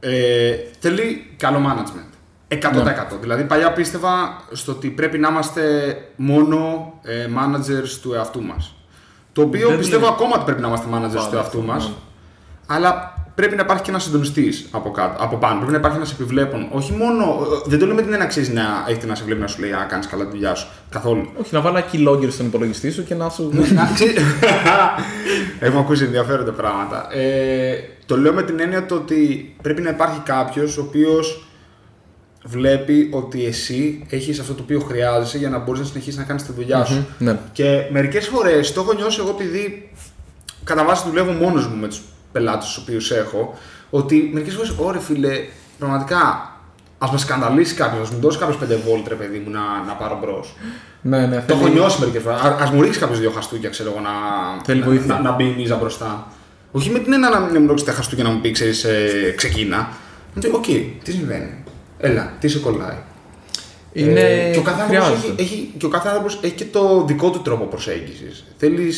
[0.00, 2.10] ε, θέλει καλό management.
[2.48, 3.14] 100%.
[3.14, 3.18] Ναι.
[3.20, 8.74] Δηλαδή, παλιά πίστευα στο ότι πρέπει να είμαστε μόνο ε, managers του εαυτού μας.
[9.32, 11.88] Το οποίο πιστεύω ακόμα ότι πρέπει να είμαστε managers του εαυτού μας.
[11.88, 11.94] Ναι.
[12.66, 15.56] Αλλά πρέπει να υπάρχει και ένας συντονιστής από, από πάνω.
[15.56, 16.68] Πρέπει να υπάρχει ένας επιβλέπων.
[16.70, 17.46] Όχι μόνο.
[17.64, 19.86] Δεν το λέω με την έννοια αξίζει να έχετε ένας επιβλέπων να σου λέει Α,
[19.88, 20.68] κάνεις καλά τη δουλειά σου.
[20.90, 21.28] Καθόλου.
[21.40, 23.50] Όχι, να βάλει ένα keylogger στον υπολογιστή σου και να σου.
[25.60, 27.12] Έχω ακούσει ενδιαφέροντα πράγματα.
[27.12, 27.74] Ε,
[28.06, 31.44] το λέω με την έννοια το ότι πρέπει να υπάρχει κάποιος ο οποίος
[32.44, 36.42] βλέπει ότι εσύ έχεις αυτό το οποίο χρειάζεσαι για να μπορείς να συνεχίσεις να κάνεις
[36.42, 37.06] τη δουλειά σου.
[37.18, 37.38] ναι.
[37.52, 39.90] Και μερικές φορές το έχω νιώσει εγώ επειδή
[40.64, 43.58] κατά βάση δουλεύω μόνος μου με τους πελάτες τους οποίους έχω,
[43.90, 45.44] ότι μερικές φορές, ωρε φίλε,
[45.78, 46.50] πραγματικά
[47.02, 49.92] ας με σκανδαλίσει κάποιος, ας μου δώσει κάποιος 5 βόλτ, ρε παιδί μου, να, να
[49.92, 50.56] πάρω μπρος.
[51.02, 52.40] Ναι, ναι, το έχω νιώσει μερικές φορές.
[52.40, 54.10] Α μου ρίξεις κάποιος δύο χαστούκια, ξέρω εγώ, να,
[54.64, 56.26] θέλει να, να, να, μπει η μίζα μπροστά.
[56.72, 59.88] Όχι με την έννοια να μου ρίξει τα χαστούκια να μου πει, ξέρεις, ε, ξεκίνα.
[60.34, 60.64] Να πει, οκ,
[61.04, 61.64] τι συμβαίνει;
[61.98, 62.96] Έλα, τι σε κολλάει;
[63.92, 64.20] Είναι...
[64.20, 68.44] Ε, και ο κάθε άνθρωπος έχει, έχει, και, έχει και το δικό του τρόπο προσέγγισης.
[68.56, 68.92] Θέλει.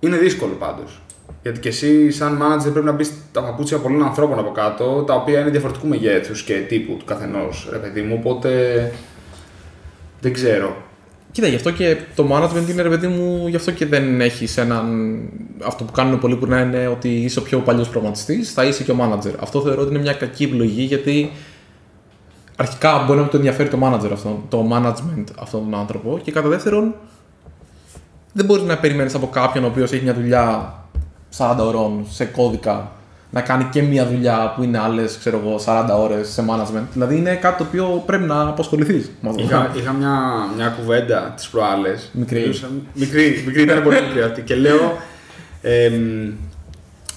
[0.00, 1.00] Είναι δύσκολο πάντως.
[1.42, 5.14] Γιατί και εσύ, σαν manager, πρέπει να μπεις στα παπούτσια πολλών ανθρώπων από κάτω, τα
[5.14, 8.16] οποία είναι διαφορετικού μεγέθους και τύπου του καθενός, ρε παιδί μου.
[8.18, 8.92] Οπότε.
[10.20, 10.76] Δεν ξέρω.
[11.32, 14.56] Κοίτα, γι' αυτό και το management είναι ρε παιδί μου, γι' αυτό και δεν έχεις
[14.56, 15.18] έναν.
[15.64, 18.82] Αυτό που κάνουν πολλοί που να είναι ότι είσαι ο πιο παλιός προγραμματιστής, θα είσαι
[18.82, 19.32] και ο manager.
[19.40, 21.30] Αυτό θεωρώ ότι είναι μια κακή επιλογή γιατί
[22.56, 26.48] αρχικά μπορεί να το ενδιαφέρει το manager αυτό, το management αυτόν τον άνθρωπο και κατά
[26.48, 26.94] δεύτερον
[28.32, 30.74] δεν μπορείς να περιμένεις από κάποιον ο οποίος έχει μια δουλειά
[31.38, 32.92] 40 ώρων σε κώδικα
[33.30, 35.18] να κάνει και μια δουλειά που είναι άλλες
[35.64, 36.86] 40 ώρες σε management.
[36.92, 39.06] Δηλαδή είναι κάτι το οποίο πρέπει να απασχοληθεί.
[39.36, 40.18] Είχα, είχα μια,
[40.56, 42.10] μια κουβέντα τις προάλλες.
[42.12, 42.60] Μικρή.
[42.94, 44.42] μικρή, μικρή, ήταν πολύ μικρή αυτή.
[44.42, 44.96] Και λέω.
[45.62, 45.90] Ε,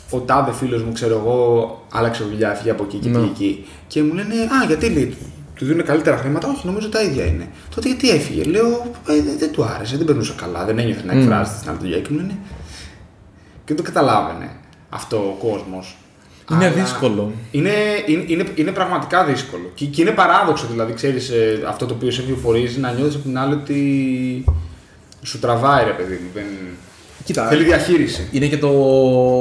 [0.10, 3.66] ο τάδε φίλος μου, ξέρω εγώ, άλλαξε δουλειά, έφυγε από εκεί και πήγε εκεί.
[3.88, 5.18] Και μου λένε, Α, γιατί λέει,
[5.56, 6.48] του δίνουν καλύτερα χρήματα.
[6.48, 7.48] Όχι, νομίζω τα ίδια είναι.
[7.76, 8.44] Τότε γιατί έφυγε.
[8.44, 12.00] Λέω, ε, δεν, του άρεσε, δεν περνούσε καλά, δεν ένιωθε να εκφράζεται στην άλλη δουλειά.
[12.00, 12.38] Και μου λένε,
[13.66, 14.50] και δεν το καταλάβαινε
[14.90, 15.98] αυτό ο κόσμος.
[16.52, 17.32] Είναι δύσκολο.
[17.52, 17.72] Είναι,
[18.06, 19.72] είναι, είναι, είναι, πραγματικά δύσκολο.
[19.74, 23.24] Και, και είναι παράδοξο, δηλαδή, ξέρεις ε, αυτό το οποίο σε βιοφορίζει να νιώθεις από
[23.24, 24.44] την άλλη ότι
[25.22, 26.30] σου τραβάει, ρε παιδί μου.
[26.34, 26.44] Δεν...
[27.24, 28.28] Κοίτα, Θέλει διαχείριση.
[28.32, 28.70] είναι και το,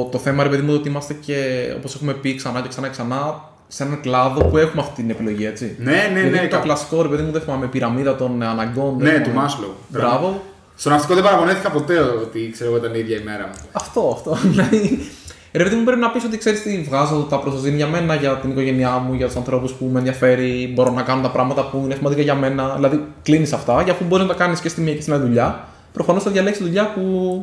[0.04, 1.36] το θέμα, ρε παιδί μου, ότι είμαστε και
[1.76, 5.10] όπως έχουμε πει ξανά και ξανά και ξανά σε έναν κλάδο που έχουμε αυτή την
[5.10, 5.76] επιλογή, έτσι.
[5.78, 6.48] Ναι, ναι, Δηλαδή ναι.
[6.48, 8.96] το κα- κλασικό, ρε παιδί μου, δεν θυμάμαι, πυραμίδα των αναγκών.
[8.96, 9.42] Ναι, δεν του θυμάμαι.
[9.42, 9.76] Μάσλο.
[9.88, 10.42] Μπράβο.
[10.76, 13.50] Στο ναυτικό δεν παραπονέθηκα ποτέ ότι ξέρω εγώ ήταν η ίδια ημέρα.
[13.72, 14.38] Αυτό, αυτό.
[14.50, 15.08] Δηλαδή,
[15.52, 18.36] ρε παιδί μου, πρέπει να πεις ότι ξέρεις τι βγάζω τα προστοζήνη για μένα, για
[18.36, 20.72] την οικογένειά μου, για τους ανθρώπους που με ενδιαφέρει.
[20.74, 22.74] Μπορώ να κάνω τα πράγματα που είναι σημαντικά για μένα.
[22.74, 25.22] Δηλαδή, κλείνεις αυτά, για αφού μπορείς να τα κάνεις και στη μία και στην άλλη
[25.22, 25.68] δουλειά.
[25.92, 27.00] Προφανώς θα διαλέξεις τη δουλειά που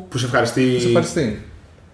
[0.10, 0.80] Που σε ευχαριστεί.
[0.80, 1.42] σε ευχαριστεί.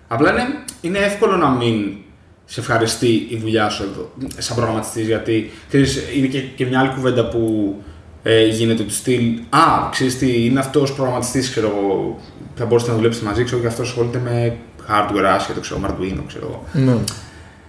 [0.07, 0.43] Απλά είναι,
[0.81, 1.97] είναι εύκολο να μην
[2.45, 5.07] σε ευχαριστεί η δουλειά σου εδώ, σαν προγραμματιστής.
[5.07, 7.75] Γιατί ξέρεις, είναι και, και μια άλλη κουβέντα που
[8.23, 9.39] ε, γίνεται του στυλ.
[9.49, 12.19] Α, ξέρεις τι, είναι αυτός ο προγραμματιστής, ξέρω εγώ.
[12.55, 14.55] Θα μπορούσατε να δουλέψετε μαζί, ξέρω και αυτός ασχολείται με
[14.87, 16.85] hardware άσχετο, ξέρω, με Arduino, ξέρω εγώ.
[16.85, 16.97] Ναι.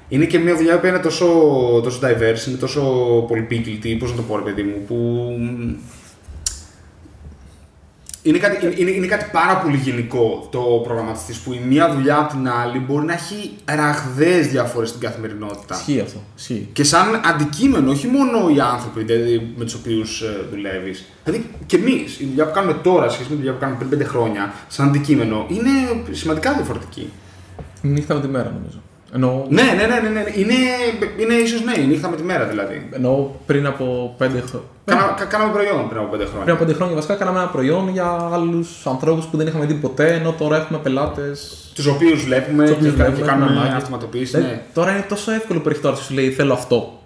[0.09, 1.27] Είναι και μια δουλειά που είναι τόσο,
[1.83, 2.83] τόσο diverse, είναι τόσο
[3.29, 4.97] πολυπίκλητη, πώς να το πω, ρε παιδί μου, που.
[8.23, 12.17] Είναι κάτι, είναι- είναι, είναι κάτι πάρα πολύ γενικό το προγραμματιστής που η μία δουλειά
[12.19, 15.75] από την άλλη μπορεί να έχει ραγδαίες διαφορές στην καθημερινότητα.
[15.75, 16.19] Ισχύει αυτό.
[16.37, 16.69] Ισχύει.
[16.73, 21.05] Και σαν αντικείμενο, όχι μόνο οι άνθρωποι δηλαδή, με τους οποίους δουλεύεις.
[21.25, 23.91] Δηλαδή και εμείς, η δουλειά που κάνουμε τώρα σχέση με τη δουλειά που κάνουμε πριν
[23.91, 25.71] πέντε χρόνια, σαν αντικείμενο, είναι
[26.11, 27.11] σημαντικά διαφορετική.
[27.83, 28.83] Νύχτα με τη μέρα, νομίζω.
[29.15, 30.25] Εννοώ, Ναι, ναι, ναι, ναι, ναι.
[30.35, 30.55] Είναι,
[31.19, 32.89] είναι ίσως ναι, η νύχτα με τη μέρα δηλαδή.
[32.93, 33.15] εννοώ
[33.47, 34.67] πριν από πέντε χρόνια.
[34.85, 36.43] Κάνα, κα- κάναμε προϊόν πριν από πέντε χρόνια.
[36.43, 39.75] Πριν από πέντε χρόνια βασικά κάναμε ένα προϊόν για άλλους ανθρώπους που δεν είχαμε δει
[39.75, 41.71] ποτέ, ενώ τώρα έχουμε πελάτες.
[41.75, 43.77] Τους οποίους βλέπουμε Τους και, οποίους κα- και βλέπουμε, κάνουμε έχουμε ανάγκη.
[43.77, 44.39] αυτοματοποίηση.
[44.39, 44.61] Ναι.
[44.75, 46.99] Τώρα είναι τόσο εύκολο που έχει τώρα σου λέει θέλω αυτό.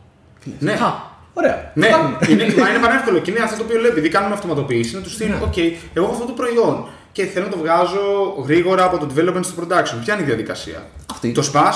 [0.58, 0.72] Ναι.
[0.72, 0.92] Α,
[1.34, 1.70] ωραία.
[1.74, 2.16] Ναι, Φτάνει.
[2.32, 3.90] είναι, μα είναι πανεύκολο και είναι αυτό το οποίο λέει.
[3.90, 5.38] Επειδή κάνουμε αυτοματοποίηση, είναι τους στυλ, Ναι.
[5.44, 5.58] OK,
[5.94, 9.62] εγώ έχω αυτό το προϊόν και θέλω να το βγάζω γρήγορα από το development στο
[9.62, 9.96] production.
[10.04, 11.32] Ποια είναι η διαδικασία; Αυτή.
[11.32, 11.72] Το SPAS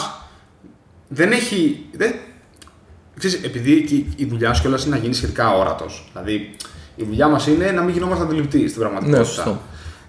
[1.08, 1.86] δεν έχει.
[1.92, 2.14] Δεν...
[3.18, 6.08] Ξέρεις, επειδή και η δουλειά σου κιόλας είναι να γίνεις σχετικά όρατος.
[6.12, 6.54] Δηλαδή,
[6.96, 9.18] η δουλειά μας είναι να μην γινόμαστε αντιληπτοί στην πραγματικότητα.
[9.22, 9.58] Ναι, σωστό.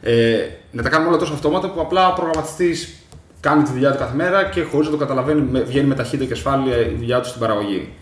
[0.02, 0.38] Ε,
[0.72, 2.94] να τα κάνουμε όλα τόσο αυτόματα που απλά ο προγραμματιστής
[3.40, 6.26] κάνει τη δουλειά του κάθε μέρα και χωρίς να το καταλαβαίνει, με- βγαίνει με ταχύτητα
[6.26, 7.94] και ασφάλεια η δουλειά του στην παραγωγή.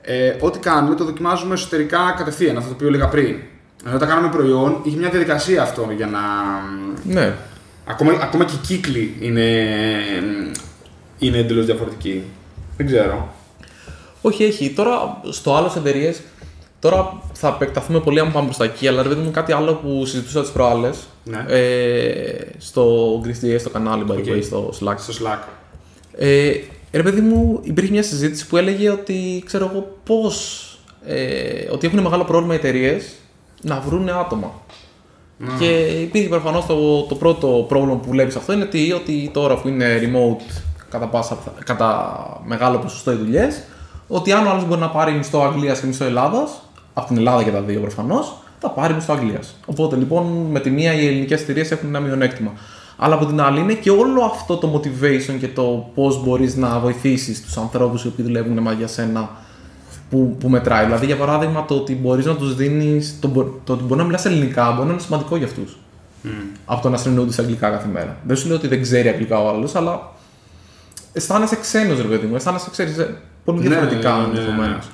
[0.00, 3.36] Ε, ό,τι κάνουμε το δοκιμάζουμε εσωτερικά κατευθείαν, αυτό το οποίο έλεγα πριν.
[3.86, 6.20] Ενώ όταν κάνουμε προϊόν, είχε μια διαδικασία αυτό για να.
[7.14, 7.34] Ναι.
[7.86, 9.66] Ακόμα, ακόμα και οι κύκλοι είναι,
[11.18, 12.22] είναι εντελώς διαφορετικοί.
[12.76, 13.34] Δεν ξέρω.
[14.22, 14.70] Όχι, έχει.
[14.70, 16.20] Τώρα στο άλλο εταιρείες.
[16.80, 19.74] Τώρα θα επεκταθούμε πολύ αν πάμε προς τα εκεί, αλλά ρε παιδί μου κάτι άλλο
[19.74, 20.98] που συζητούσα τις προάλλες.
[21.24, 21.44] Ναι.
[21.48, 24.24] Ε, στο GreeceDev, στο κανάλι, by the OK.
[24.26, 24.94] way, στο Slack.
[24.96, 25.38] Στο Slack.
[26.18, 26.52] Ε,
[26.92, 30.68] ρε παιδί μου, υπήρχε μια συζήτηση που έλεγε ότι ξέρω εγώ πώς.
[31.06, 33.04] Ε, ότι έχουν μεγάλο πρόβλημα οι εταιρείες
[33.64, 34.52] να βρουν άτομα.
[35.58, 35.70] Και
[36.02, 40.00] υπήρχε προφανώς το, το πρώτο πρόβλημα που βλέπεις αυτό είναι ότι, ότι τώρα που είναι
[40.02, 43.62] remote κατά, πάσα, κατά μεγάλο ποσοστό οι δουλειές,
[44.08, 46.62] ότι αν ο άλλος μπορεί να πάρει μισθό Αγγλίας και μισθό Ελλάδας,
[46.94, 49.56] από την Ελλάδα και τα δύο προφανώς, θα πάρει μισθό Αγγλίας.
[49.66, 52.52] Οπότε λοιπόν με τη μία οι ελληνικές εταιρείες έχουν ένα μειονέκτημα.
[52.96, 56.78] Αλλά από την άλλη είναι και όλο αυτό το motivation και το πώς μπορείς να
[56.78, 59.30] βοηθήσεις τους ανθρώπους οι οποίοι δουλεύουν μαζί για σένα
[60.10, 60.84] που, που μετράει.
[60.84, 63.16] Δηλαδή, για παράδειγμα, το ότι μπορείς να τους δίνεις.
[63.20, 65.76] Το, μπο- το ότι μπορεί να μιλάς ελληνικά μπορεί να είναι σημαντικό για αυτούς.
[66.64, 68.16] Από το να συνεννοούνται σε αγγλικά κάθε μέρα.
[68.22, 70.12] Δεν σου λέω ότι δεν ξέρει αγγλικά ο άλλος, αλλά
[71.12, 72.34] αισθάνεσαι ξένος, ρε παιδί μου.
[72.36, 74.38] Αισθάνεσαι, ξέρεις, ε, πολύ Ναι, διαφορετικά ναι, ναι, ναι, ναι.
[74.38, 74.86] ενδεχομένως.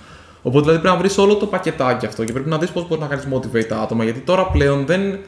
[0.42, 3.05] Οπότε δηλαδή πρέπει να βρεις όλο το πακετάκι αυτό και πρέπει να δεις πώς μπορείς
[3.09, 4.05] να κάνεις motivate τα άτομα.
[4.05, 5.18] Γιατί τώρα πλέον δεν,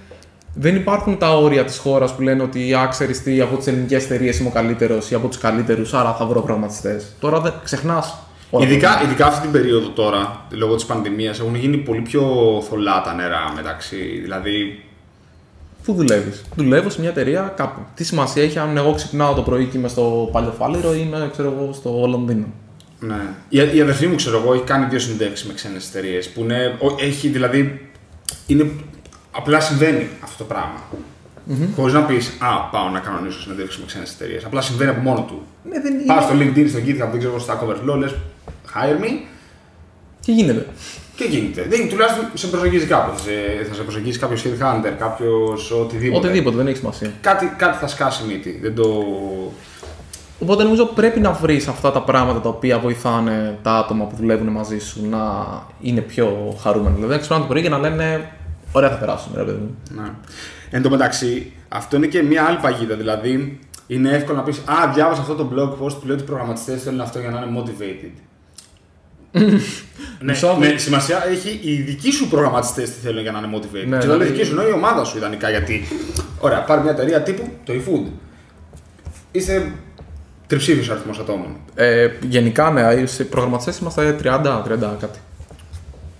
[0.54, 4.04] δεν υπάρχουν τα όρια της χώρας που λένε ότι α, ξέρεις τι, από τις ελληνικές
[4.04, 7.02] εταιρείες είμαι ο καλύτερος ή από τους καλύτερους, άρα θα βρω προγραμματιστέ.
[7.20, 8.18] Τώρα δεν ξεχνάς.
[8.60, 12.22] Ειδικά, ειδικά αυτή την περίοδο τώρα, λόγω της πανδημίας, έχουν γίνει πολύ πιο
[12.68, 14.18] θολά τα νερά μεταξύ.
[14.22, 14.82] Δηλαδή,
[15.84, 17.80] Πού δουλεύεις; Δουλεύω σε μια εταιρεία κάπου.
[17.94, 21.54] Τι σημασία έχει αν εγώ ξυπνάω το πρωί και είμαι στο Παλαιοφάλιρο ή είμαι ξέρω
[21.58, 22.46] εγώ, στο Λονδίνο;
[23.00, 23.20] ναι.
[23.48, 26.28] Η, η αδερφή μου, ξέρω εγώ, έχει κάνει δύο συνεντεύξεις με ξένες εταιρείες.
[26.28, 27.90] Που είναι, ο- έχει δηλαδή.
[28.46, 28.70] Είναι,
[29.30, 30.80] απλά συμβαίνει αυτό το πράγμα.
[31.50, 31.68] Mm-hmm.
[31.76, 34.44] Χωρίς να πεις, Α, πάω να κανονίσω συνεντεύξεις με ξένες εταιρείες.
[34.44, 35.42] Απλά συμβαίνει από μόνο του.
[35.70, 36.04] Ναι, δεν είναι.
[36.06, 38.14] Πάω στο LinkedIn, στο GitHub, δεν ξέρω, στα Coverflow, λες,
[38.74, 39.10] hire me
[40.20, 40.66] Και γίνεται;
[41.16, 43.16] και γίνεται; Δεν, τουλάχιστον σε προσεγγίζει κάποιος.
[43.16, 46.26] Θα σε, θα σε προσεγγίσει κάποιος headhunter, κάποιος οτιδήποτε.
[46.26, 47.12] Οτιδήποτε, δεν έχει σημασία.
[47.20, 48.58] Κάτι, κάτι θα σκάσει μύτη.
[48.62, 49.04] Δεν το.
[50.38, 54.48] Οπότε νομίζω πρέπει να βρεις αυτά τα πράγματα τα οποία βοηθάνε τα άτομα που δουλεύουν
[54.48, 55.18] μαζί σου να
[55.80, 56.94] είναι πιο χαρούμενοι.
[56.94, 58.30] Δηλαδή να ξυπνάνε το πρωί και να λένε
[58.72, 59.76] Ωραία, θα περάσουμε, ρε παιδί μου.
[59.90, 60.10] Ναι.
[60.70, 62.94] Εν τω μεταξύ, αυτό είναι και μια άλλη παγίδα.
[62.94, 66.26] Δηλαδή, είναι εύκολο να πεις Α, διάβασα αυτό το blog post που λέει ότι οι
[66.26, 68.22] προγραμματιστές θέλουν αυτό για να είναι motivated.
[69.32, 69.42] Ναι,
[70.32, 73.86] Μισό, ναι, μη- σημασία έχει οι δικοί σου προγραμματιστές τι θέλουν για να είναι motivated.
[73.86, 75.50] Ναι, και δεν λέει δηλαδή- δική σου, εννοεί η ομάδα σου ιδανικά.
[75.50, 75.84] Γιατί,
[76.38, 78.10] ωραία, πάρει μια εταιρεία τύπου το eFood.
[79.32, 79.72] Είστε
[80.46, 81.56] τριψήφιος αριθμός ατόμων.
[81.74, 85.18] Ε, γενικά, ναι, σε προγραμματιστές είμαστε 30, 30 κάτι.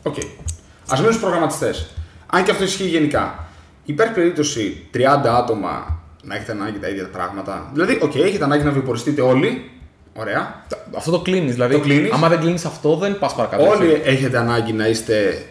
[0.02, 0.16] Οκ.
[0.16, 1.86] Α μείνουμε στους προγραμματιστές.
[2.26, 3.44] Αν και αυτό ισχύει γενικά.
[3.84, 7.70] Υπάρχει περίπτωση 30 άτομα να έχετε ανάγκη τα ίδια πράγματα.
[7.72, 9.70] Δηλαδή, οκ, έχετε ανάγκη να βιοποριστείτε όλοι.
[10.14, 10.64] Ωραία.
[10.96, 11.52] Αυτό το κλείνεις.
[11.52, 12.10] Δηλαδή, Το κλείνεις.
[12.12, 13.62] άμα δεν κλείνεις αυτό, δεν πας παρακάτω.
[13.64, 13.76] έτσι.
[13.76, 15.44] Όλοι έχετε ανάγκη να είστε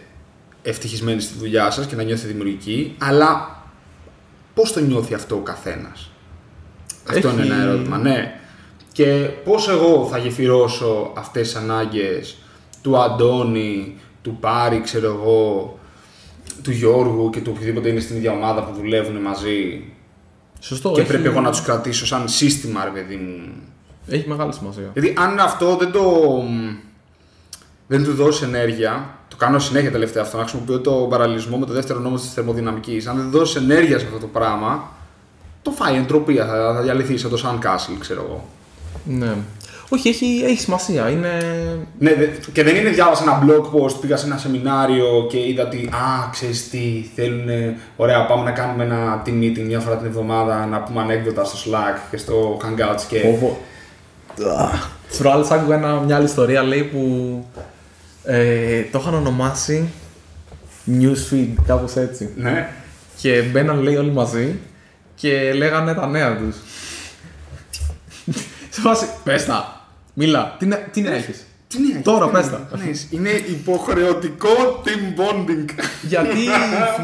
[0.62, 3.56] ευτυχισμένοι στη δουλειά σας και να νιώθετε δημιουργικοί, αλλά
[4.54, 6.10] πώς το νιώθει αυτό ο καθένας;
[7.08, 8.36] Αυτό Έχει- είναι ένα ερώτημα, ναι.
[8.92, 9.04] Και
[9.44, 12.36] πώς εγώ θα γεφυρώσω αυτές τις ανάγκες
[12.82, 15.78] του Αντώνη, του Πάρη, ξέρω εγώ,
[16.62, 19.84] του Γιώργου και του οποιοδήποτε είναι στην ίδια ομάδα που δουλεύουν μαζί;
[20.60, 20.90] Σωστό.
[20.90, 23.52] και έχει, πρέπει εγώ να τους κρατήσω σαν σύστημα, ρε παιδί μου,
[24.08, 24.90] Έχει μεγάλη σημασία.
[24.92, 26.02] γιατί αν αυτό δεν το.
[27.86, 31.72] δεν του δώσει ενέργεια, το κάνω συνέχεια τελευταία αυτό, να χρησιμοποιώ το παραλληλισμό με το
[31.72, 33.06] δεύτερο νόμο της θερμοδυναμικής.
[33.06, 34.90] Αν δεν δώσει ενέργεια σε αυτό το πράγμα,
[35.62, 38.44] το φάει εντροπία, θα, θα διαλυθεί σαν το Sandcastle, ξέρω εγώ.
[39.04, 39.34] Ναι.
[39.88, 41.08] Όχι, έχει, έχει σημασία.
[41.10, 41.38] Είναι.
[41.98, 45.66] Ναι, δε- και δεν είναι διάβασα ένα blog post, πήγα σε ένα σεμινάριο και είδα
[45.66, 47.74] ότι Α, ξέρεις τι, θέλουν.
[47.96, 51.70] Ωραία, πάμε να κάνουμε ένα team meeting μια φορά την εβδομάδα, να πούμε ανέκδοτα στο
[51.70, 53.18] Slack και στο Hangouts και.
[53.18, 53.58] Φόβο.
[55.10, 57.46] Τι προάλλε άκουγα ένα- μια άλλη ιστορία λέει που
[58.24, 59.88] ε, το είχαν ονομάσει
[61.00, 62.30] newsfeed, κάπως έτσι.
[62.36, 62.68] Ναι.
[63.16, 64.58] Και μπαίναν λέει όλοι μαζί
[65.14, 66.56] και λέγανε τα νέα τους.
[68.70, 72.46] Σε φάση, πες τα, μίλα, τι, νε- τι νέα έχεις; Τι είναι, Τώρα, τι πες
[72.46, 72.76] είναι, τα.
[72.76, 75.64] ναι, Είναι υποχρεωτικό team bonding.
[76.02, 76.36] Γιατί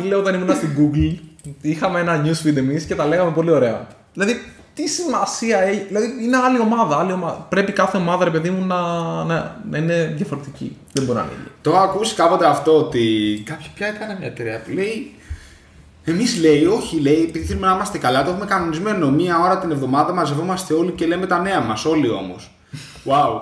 [0.00, 1.18] φίλε όταν ήμουν στην Google
[1.60, 3.86] είχαμε ένα newsfeed εμείς και τα λέγαμε πολύ ωραία.
[4.12, 4.42] Δηλαδή
[4.78, 7.46] τι σημασία έχει, δηλαδή είναι άλλη ομάδα, άλλη ομάδα.
[7.48, 8.80] Πρέπει κάθε ομάδα ρε παιδί μου να,
[9.24, 10.76] να, να είναι διαφορετική.
[10.92, 11.50] Δεν μπορεί να είναι ίδια.
[11.62, 13.42] Το έχω ακούσει κάποτε αυτό ότι.
[13.46, 15.14] Κάποιο πια ήταν μια εταιρεία που λέει.
[16.04, 19.10] Εμείς λέει, όχι, λέει, επειδή θέλουμε να είμαστε καλά, το έχουμε κανονισμένο.
[19.10, 21.84] Μία ώρα την εβδομάδα μαζευόμαστε όλοι και λέμε τα νέα μας.
[21.84, 22.50] Όλοι όμως.
[23.04, 23.40] Wow.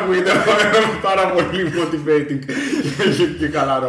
[0.00, 0.30] Ακούγεται
[1.02, 3.88] πάρα πολύ motivating και, και χαλαρό.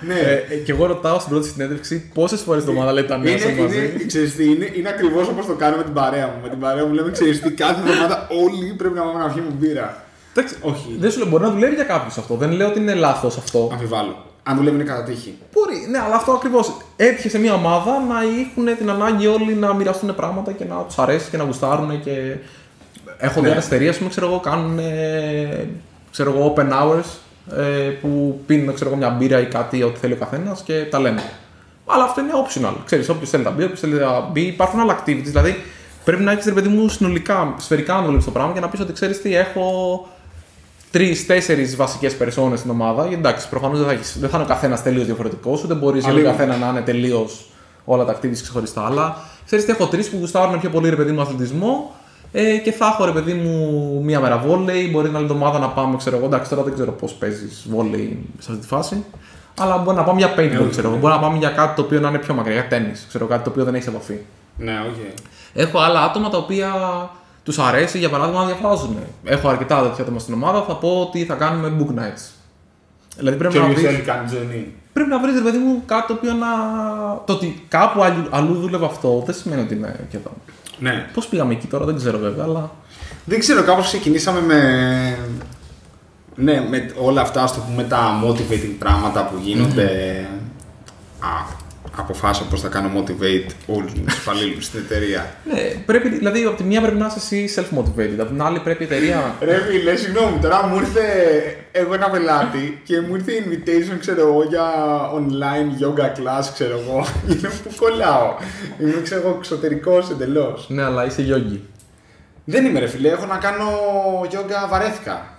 [0.00, 0.14] ναι.
[0.14, 3.32] Ε, ε, και εγώ ρωτάω στην πρώτη συνέντευξη πόσες φορές το εβδομάδα λέει τα νέα
[3.32, 6.26] Είναι, σας μαζί; είναι, ξέρεις τι, είναι, είναι ακριβώς όπως το κάνω με την παρέα
[6.26, 6.38] μου.
[6.42, 9.50] Με την παρέα μου λέμε, ξέρεις τι, κάθε εβδομάδα όλοι πρέπει να πάμε να βγούμε
[9.58, 10.04] μπύρα.
[10.34, 10.96] Εντάξει, Όχι.
[10.98, 12.34] Δεν σου λέω, μπορεί να δουλεύει για κάποιους αυτό.
[12.34, 13.68] Δεν λέω ότι είναι λάθος αυτό.
[13.72, 14.24] Αμφιβάλλω.
[14.42, 15.34] Αν δουλεύει είναι κατά τύχη.
[15.52, 16.76] Μπορεί, ναι, αλλά αυτό ακριβώς.
[16.96, 20.98] Έτυχε σε μια ομάδα να έχουν την ανάγκη όλοι να μοιραστούν πράγματα και να τους
[20.98, 22.00] αρέσει και να γουστάρουν.
[22.00, 22.36] Και...
[23.20, 23.52] Έχω δει Ναι.
[23.52, 25.68] άλλε εταιρείε που ξέρω εγώ, κάνουν ε,
[26.10, 27.04] ξέρω εγώ, open hours
[27.58, 27.62] ε,
[28.00, 31.22] που πίνουν ξέρω εγώ, μια μπύρα ή κάτι, ό,τι θέλει ο καθένας και τα λένε.
[31.86, 32.74] Αλλά αυτό είναι optional.
[32.84, 35.20] Ξέρεις, όποιος θέλει να μπει, όποιος θέλει να μπει, υπάρχουν άλλα activities.
[35.24, 35.62] Δηλαδή
[36.04, 38.80] πρέπει να έχεις ρε παιδί μου συνολικά, σφαιρικά να δουλεύει το πράγμα και να πεις
[38.80, 40.08] ότι ξέρεις τι, έχω
[40.90, 43.02] τρει-τέσσερι βασικές περσόνες στην ομάδα.
[43.06, 46.02] Γιατί εντάξει, προφανώς δεν, θα έχεις- δεν θα είναι ο καθένας τελείως διαφορετικός, ούτε μπορείς
[46.04, 46.36] για τον Αλίμονο.
[46.38, 47.50] καθένα να είναι τελείως
[47.84, 48.86] όλα τα activities ξεχωριστά.
[48.86, 49.16] Αλλά
[49.46, 51.94] ξέρεις τι, έχω τρεις που γουστάρουν πιο πολύ ρε παιδί μου αθλητισμό
[52.32, 54.88] ε, και θα έχω ρε παιδί μου μία μέρα βόλεϊ.
[54.92, 56.26] Μπορεί την άλλη εβδομάδα να πάμε, ξέρω εγώ.
[56.26, 59.04] Εντάξει, τώρα δεν ξέρω πώς παίζεις βόλεϊ σε αυτή τη φάση.
[59.60, 60.96] Αλλά μπορεί να πάμε για paintball, ξέρω εγώ.
[60.98, 63.44] Μπορεί να πάμε για κάτι το οποίο να είναι πιο μακριά, για τέννη, ξέρω κάτι
[63.44, 64.18] το οποίο δεν έχει επαφή.
[64.56, 65.12] Ναι, όχι.
[65.54, 66.70] Έχω άλλα άτομα τα οποία
[67.42, 68.96] τους αρέσει για παράδειγμα να διαβάζουν.
[69.24, 72.30] Έχω αρκετά τέτοια άτομα στην ομάδα, θα πω ότι θα κάνουμε book nights.
[73.16, 74.74] Δηλαδή πρέπει Και να όποιο βρεις, θέλει κάνει ζωή.
[74.92, 76.46] πρέπει να βρεις ρε παιδί μου κάτι το οποίο να.
[77.26, 80.30] Το ότι κάπου αλλού, αλλού δούλευε αυτό δεν σημαίνει ότι είναι και εδώ.
[80.80, 81.06] Ναι.
[81.14, 82.70] Πώς πήγαμε εκεί τώρα δεν ξέρω βέβαια, αλλά.
[83.24, 85.18] Δεν ξέρω, κάπως ξεκινήσαμε με...
[86.34, 89.86] Ναι, με όλα αυτά, στο πούμε, τα motivating πράγματα που γίνονται.
[91.18, 91.58] Α,
[92.00, 95.34] αποφάσισα πώς θα κάνω motivate όλους τους υπαλλήλους στην εταιρεία.
[95.52, 98.82] Ναι, πρέπει, δηλαδή από τη μία πρέπει να είσαι εσύ self-motivated, από την άλλη πρέπει
[98.82, 99.34] η εταιρεία.
[99.40, 101.02] Ρε φίλε, συγγνώμη, τώρα μου ήρθε
[101.72, 104.64] εγώ ένα πελάτη και μου ήρθε invitation, ξέρω εγώ, για
[105.14, 107.06] online yoga class, ξέρω εγώ.
[107.28, 108.34] Είναι που κολλάω.
[108.80, 110.66] Είμαι, ξέρω εγώ, εξωτερικός εντελώς.
[110.68, 111.58] ναι, αλλά είσαι yogi.
[112.44, 113.66] Δεν είμαι ρε φίλε, έχω να κάνω
[114.30, 115.38] yoga, βαρέθηκα.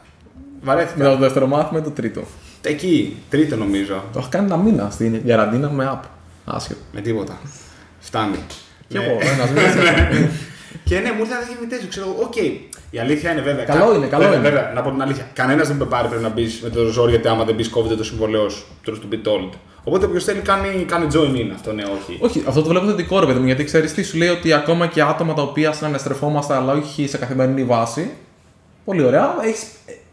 [0.62, 0.98] Βαρέθηκα.
[0.98, 2.22] Μετά το δεύτερο μάθημα ή το τρίτο;
[2.62, 4.04] Εκεί, τρίτο νομίζω.
[4.14, 6.06] Το έχω κάνει ένα μήνα στην Ιαραντίνα με app.
[6.56, 6.80] Άσχετο.
[6.94, 7.40] Με τίποτα.
[8.00, 8.40] Φτάνει.
[8.88, 9.04] Κι Ναι.
[9.04, 10.10] εγώ, ένας μήνα.
[10.84, 12.36] Και ναι, μου ήρθε ένα invitation, ξέρω εγώ, οκ.
[12.94, 13.64] Η αλήθεια είναι βέβαια.
[13.66, 14.50] Καλό είναι, καλό βέβαια, είναι.
[14.50, 15.28] Βέβαια, να πω την αλήθεια.
[15.34, 17.96] Κανένας δεν με πάρει πρέπει να μπεις με το ζόρι, γιατί άμα δεν μπεις, κόβεται
[17.96, 18.66] το συμβολέο σου.
[18.86, 19.50] Truth to be told.
[19.84, 22.18] Οπότε όποιο θέλει κάνει, κάνει join in αυτό, ναι, όχι.
[22.22, 24.88] Όχι, αυτό το βλέπω θετικό ρε παιδί μου, γιατί ξέρεις τι σου λέει ότι ακόμα
[24.88, 28.12] και άτομα τα οποία συναναστρεφόμαστε, αλλά όχι σε καθημερινή βάση.
[28.86, 29.36] Πολύ ωραία.
[29.44, 29.64] Έχεις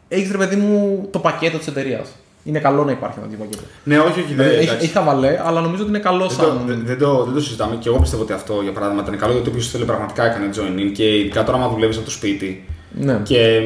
[0.08, 2.08] έχεις, ρε παιδί μου το πακέτο της εταιρείας.
[2.48, 3.62] Είναι καλό να υπάρχει ένα τέτοιο πακέτο.
[3.84, 4.84] Ναι, όχι, όχι, δεν Δηλαδή, έχει, εντάξει.
[4.84, 6.62] έχει χαβαλέ, αλλά νομίζω ότι είναι καλό Δεν το, σαν.
[6.66, 9.32] δεν, δεν το, δεν το συζητάμε και εγώ πιστεύω ότι αυτό για παράδειγμα ήταν καλό
[9.32, 12.64] γιατί όποιο θέλει πραγματικά έκανε join in και ειδικά τώρα, άμα δουλεύεις από το σπίτι
[13.00, 13.20] Ναι.
[13.22, 13.60] και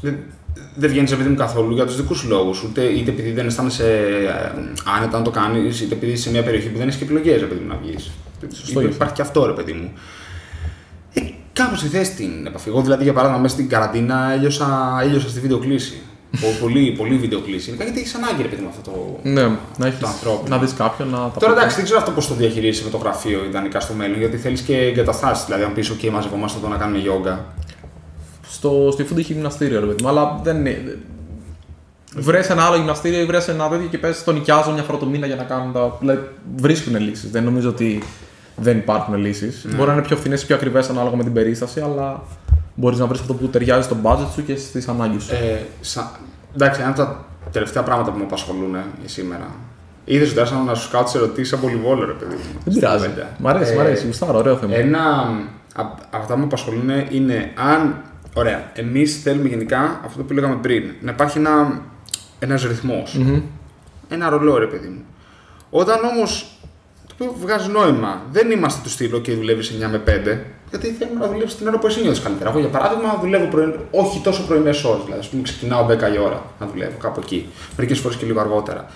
[0.00, 0.16] δεν,
[0.74, 2.64] δεν βγαίνεις επειδή μου καθόλου για τους δικούς σου λόγους.
[2.96, 3.86] Είτε επειδή δεν αισθάνεσαι
[4.28, 4.58] ε,
[4.96, 7.42] άνετα να το κάνεις, είτε επειδή είσαι σε μια περιοχή που δεν έχεις και επιλογές
[7.42, 8.10] επειδή μου να βγεις.
[8.54, 9.10] Σωστό Υπάρχει είναι.
[9.14, 9.92] και αυτό ρε παιδί μου.
[11.14, 11.20] Ε,
[11.52, 12.68] Κάπως τη θε την επαφή.
[12.68, 16.00] Εγώ δηλαδή για παράδειγμα μέσα στην καραντίνα έλειωσα, έλειωσα στη βίντεο κλήση.
[16.60, 17.64] Πολύ, πολύ βίντεο κλείσει.
[17.64, 19.18] Γενικά γιατί έχεις ανάγκη, ρε παιδί με αυτό το.
[19.22, 19.42] Ναι,
[19.76, 20.56] να, έχεις, Το ανθρώπινο.
[20.56, 21.58] να δεις κάποιον να τα Τώρα πει.
[21.58, 24.60] εντάξει, δεν ξέρω αυτό πώς το διαχειρίζεσαι με το γραφείο ιδανικά στο μέλλον, γιατί θέλεις
[24.60, 25.44] και εγκαταστάσεις.
[25.44, 27.44] Δηλαδή, αν πεις: OK, μαζευόμαστε εδώ να κάνουμε γιόγκα.
[28.48, 30.98] Στο, στη Food έχει γυμναστήριο, ρε παιδί μου, αλλά δεν είναι.
[32.16, 35.06] Βρες ένα άλλο γυμναστήριο ή βρες ένα τέτοιο και πες το νοικιάζω μια φορά το
[35.06, 35.96] μήνα για να κάνουν τα.
[36.00, 36.20] Δηλαδή,
[36.56, 37.30] βρίσκουν λύσεις.
[37.30, 38.02] Δεν νομίζω ότι
[38.56, 39.66] δεν υπάρχουν λύσεις.
[39.76, 42.22] Μπορεί να είναι πιο φθηνές ή πιο ακριβές ανάλογα με την περίσταση, αλλά
[42.74, 45.34] μπορείς να βρεις αυτό που ταιριάζει στο budget σου και στις ανάγκες σου.
[45.34, 46.00] Ε, σα...
[46.54, 49.46] Εντάξει, ένα από τα τελευταία πράγματα που με απασχολούν ε, σήμερα.
[50.04, 52.34] Είδες ότι άρχισα να σου κάτω ερωτήσεις από λιβόλο, ρε παιδί.
[52.34, 53.06] μου, δεν στην πειράζει.
[53.06, 53.28] κουβέντα.
[53.38, 54.06] Μ' αρέσει, Ε, μ' αρέσει.
[54.06, 54.74] Γουστάρω, ωραίο θέμα.
[54.74, 55.32] Ένα
[55.74, 58.02] από αυτά που με απασχολούν είναι αν.
[58.34, 61.82] Ωραία, εμείς θέλουμε γενικά αυτό που λέγαμε πριν, να υπάρχει ένα
[62.38, 63.20] ένας ρυθμός.
[64.08, 65.02] Ένα ρολόι, ρε παιδί μου.
[65.70, 66.58] Όταν όμως
[67.24, 70.38] το οποίο βγάζει νόημα, δεν είμαστε του στυλ και δουλεύεις 9 με 5,
[70.70, 72.50] γιατί θέλουμε να δουλεύεις την ώρα που εσύ νιώθεις καλύτερα.
[72.50, 73.74] Εγώ, για παράδειγμα, δουλεύω πρωιν...
[73.90, 75.02] όχι τόσο πρωινές ώρες.
[75.04, 77.48] Δηλαδή, ας πούμε, ξεκινάω 10 η ώρα να δουλεύω κάπου εκεί.
[77.76, 78.86] Μερικές φορές και λίγο αργότερα.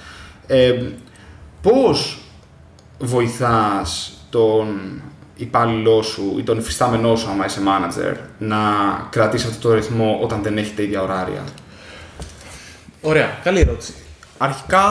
[0.47, 0.83] Ε,
[1.63, 2.19] Πώς
[2.99, 5.01] βοηθάς τον
[5.37, 8.59] υπάλληλό σου ή τον υφιστάμενό σου, άμα είσαι manager, να
[9.11, 11.45] κρατήσεις αυτό το ρυθμό όταν δεν έχετε ίδια ωράρια;
[13.01, 13.95] Ωραία, καλή ερώτηση.
[14.39, 14.85] Αρχικά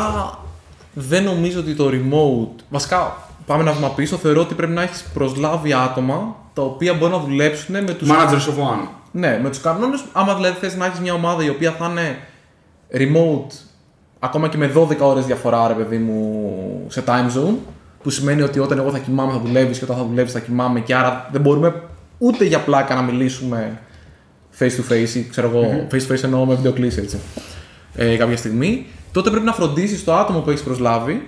[0.94, 2.64] δεν νομίζω ότι το remote.
[2.70, 4.18] Βασικά, πάμε ένα βήμα πίσω.
[4.18, 8.06] Θεωρώ ότι πρέπει να έχεις προσλάβει άτομα τα οποία μπορούν να δουλέψουν με του.
[8.08, 8.88] Managers of one.
[9.12, 10.04] Ναι, με τους κανόνες.
[10.14, 12.18] Άμα δηλαδή θες να έχεις μια ομάδα η οποία θα είναι
[12.92, 13.54] remote
[14.20, 17.56] ακόμα και με 12 ώρες διαφορά, ρε παιδί μου, σε time zone.
[18.04, 20.80] Που σημαίνει ότι όταν εγώ θα κοιμάμαι θα δουλεύεις και όταν θα δουλεύεις θα κοιμάμαι
[20.80, 21.84] και άρα δεν μπορούμε
[22.18, 23.80] ούτε για πλάκα να μιλήσουμε
[24.60, 27.20] face to face ή ξέρω εγώ, face to face εννοώ με βιντεοκλήση έτσι.
[27.96, 31.28] Ε, κάποια στιγμή, τότε πρέπει να φροντίσεις το άτομο που έχεις προσλάβει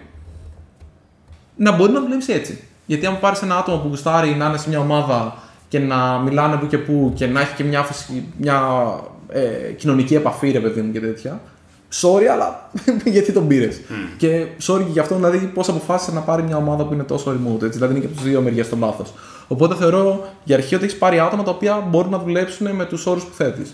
[1.57, 2.63] να μπορεί να δουλέψει έτσι.
[2.85, 5.37] Γιατί αν πάρεις ένα άτομο που γουστάρει να είναι σε μια ομάδα
[5.67, 8.61] και να μιλάνε που και που και να έχει και μια, φυσική, μια
[9.29, 11.41] ε, κοινωνική επαφή, ρε παιδί μου και τέτοια.
[12.01, 12.69] Sorry, αλλά
[13.15, 13.81] γιατί τον πήρες;
[14.17, 17.31] Και sorry και γι' αυτό δηλαδή πώς αποφάσισε να πάρει μια ομάδα που είναι τόσο
[17.31, 17.63] remote.
[17.63, 19.05] Έτσι, δηλαδή είναι και από τις δύο μεριές το λάθο.
[19.47, 23.05] Οπότε θεωρώ για αρχή ότι έχεις πάρει άτομα τα οποία μπορούν να δουλέψουν με τους
[23.05, 23.73] όρους που θέτεις.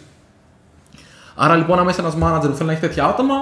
[1.35, 3.35] Άρα λοιπόν, αν είσαι ένας manager που θέλει να έχει τέτοια άτομα,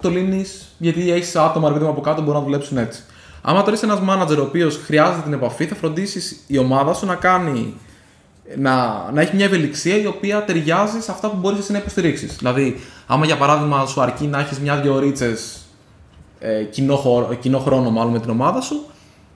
[0.00, 3.02] το λύνεις γιατί έχεις άτομα ρε παιδί μου, από κάτω που μπορούν να δουλέψουν έτσι.
[3.42, 7.06] Άμα τώρα είσαι ένας manager ο οποίος χρειάζεται την επαφή, θα φροντίσεις η ομάδα σου
[7.06, 7.74] να κάνει.
[8.56, 12.36] Να, να έχει μια ευελιξία η οποία ταιριάζει σε αυτά που μπορείς εσύ να υποστηρίξεις.
[12.36, 15.58] Δηλαδή, άμα για παράδειγμα σου αρκεί να έχεις μια-δυο ρίτσες
[16.38, 18.84] ε, κοινό, χώρο- κοινό χρόνο μάλλον με την ομάδα σου,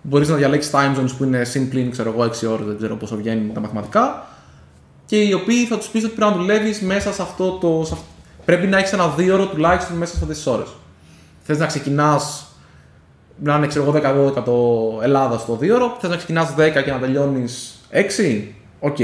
[0.03, 3.17] μπορείς να διαλέξεις time zones που είναι συν ξέρω εγώ 6 ώρες, δεν ξέρω πόσο
[3.17, 4.27] βγαίνει τα μαθηματικά,
[5.07, 7.83] και οι οποίοι θα τους πεις ότι πρέπει να δουλεύεις μέσα σε αυτό το.
[7.85, 8.03] σε αυ-
[8.45, 10.69] Πρέπει να έχεις ένα δύο ώρο τουλάχιστον μέσα σε αυτές τις ώρες.
[11.43, 12.47] Θες να ξεκινάς
[13.43, 14.55] να είναι ξέρω εγώ 10-12 το
[15.03, 18.55] Ελλάδας στο δύο ώρο, θες να ξεκινάς 10 και να τελειώνεις 6.
[18.81, 18.97] Οκ.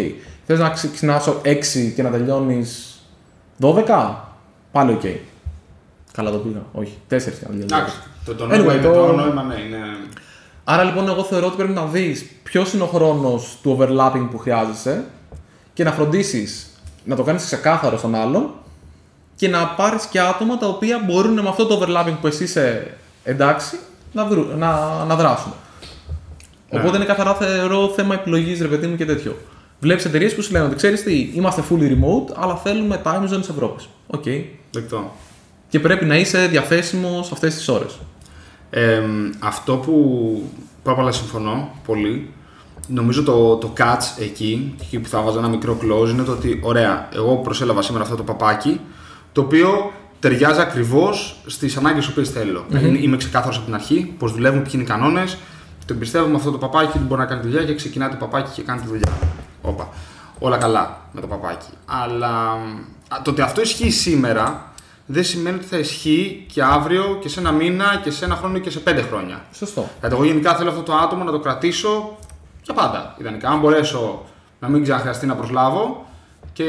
[0.46, 2.98] Θες να ξεκινάς 6 και να τελειώνεις
[3.60, 4.14] 12.
[4.72, 5.00] Πάλι οκ.
[6.12, 6.62] Καλά το πήγα.
[6.72, 6.98] Όχι.
[7.08, 7.72] 4 και να τελειώνεις.
[7.72, 9.76] Εντάξει, το, το, Anyway, νόημα, είναι- το- το νόημα ναι, είναι.
[10.64, 14.38] Άρα λοιπόν, εγώ θεωρώ ότι πρέπει να δεις ποιος είναι ο χρόνος του overlapping που
[14.38, 15.04] χρειάζεσαι
[15.74, 16.70] και να φροντίσεις
[17.04, 18.50] να το κάνεις ξεκάθαρο στον άλλον
[19.36, 22.94] και να πάρεις και άτομα τα οποία μπορούν με αυτό το overlapping που εσύ είσαι
[23.24, 23.78] εντάξει
[24.12, 25.52] να, δρου, να, να δράσουν.
[26.70, 26.78] Ναι.
[26.78, 29.36] Οπότε είναι καθαρά θεωρώ θέμα επιλογής ρε παιδί μου και τέτοιο.
[29.80, 33.48] Βλέπεις εταιρείες που σου λένε ότι ξέρεις τι, είμαστε fully remote, αλλά θέλουμε time zones
[33.50, 33.88] Ευρώπης.
[34.06, 34.24] Οκ.
[34.70, 35.12] Δεκτό.
[35.68, 37.98] Και πρέπει να είσαι διαθέσιμος σε αυτές τις ώρες.
[38.70, 39.02] Ε,
[39.38, 40.42] αυτό που
[40.82, 42.30] πάρα πολλά συμφωνώ πολύ,
[42.86, 46.60] νομίζω το, το catch εκεί, εκεί που θα βάζω ένα μικρό close, είναι το ότι
[46.62, 48.80] ωραία, εγώ προσέλαβα σήμερα αυτό το παπάκι,
[49.32, 52.64] το οποίο ταιριάζει ακριβώς στις ανάγκες που θέλω.
[52.68, 55.36] Δηλαδή, Είμαι ξεκάθαρος από την αρχή, πώ δουλεύουν, ποιοι είναι οι κανόνες,
[55.86, 58.50] το εμπιστεύομαι αυτό το παπάκι ότι μπορεί να κάνει τη δουλειά και ξεκινάει το παπάκι
[58.54, 59.12] και κάνει τη δουλειά.
[59.62, 59.88] Όπα.
[60.38, 61.66] Όλα καλά με το παπάκι.
[61.84, 62.28] Αλλά
[63.08, 64.72] α, το ότι αυτό ισχύει σήμερα
[65.06, 68.58] δεν σημαίνει ότι θα ισχύει και αύριο και σε ένα μήνα και σε ένα χρόνο
[68.58, 69.44] και σε πέντε χρόνια.
[69.52, 69.88] Σωστό.
[70.00, 72.18] Δηλαδή, εγώ γενικά θέλω αυτό το άτομο να το κρατήσω
[72.62, 73.16] για πάντα.
[73.18, 74.24] Ιδανικά, αν μπορέσω
[74.60, 76.06] να μην ξαναχρειαστεί να προσλάβω
[76.52, 76.64] και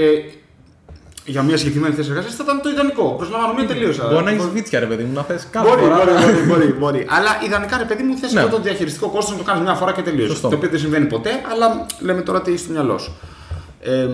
[1.26, 3.14] για μια συγκεκριμένη θέση εργασίας θα ήταν το ιδανικό.
[3.18, 4.08] Προσλαμβάνω μία τελείωσα.
[4.12, 5.96] Μπορεί να έχεις βίτσια, ρε παιδί μου, να θες κάθε Μπορεί, φορά.
[5.96, 7.06] μπορεί, μπορεί, μπορεί, μπορεί.
[7.10, 8.40] Αλλά ιδανικά, ρε παιδί μου, θες Ναι.
[8.42, 10.30] αυτό το διαχειριστικό κόστος να το κάνεις μια φορά και τελείωσε.
[10.32, 10.48] Σωστό.
[10.50, 13.12] Το οποίο δεν συμβαίνει ποτέ, αλλά λέμε τώρα τι έχει στο μυαλό σου.
[13.82, 14.08] Ε,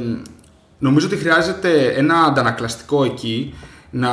[0.80, 3.53] νομίζω ότι χρειάζεται ένα αντανακλαστικό εκεί
[3.89, 4.10] να,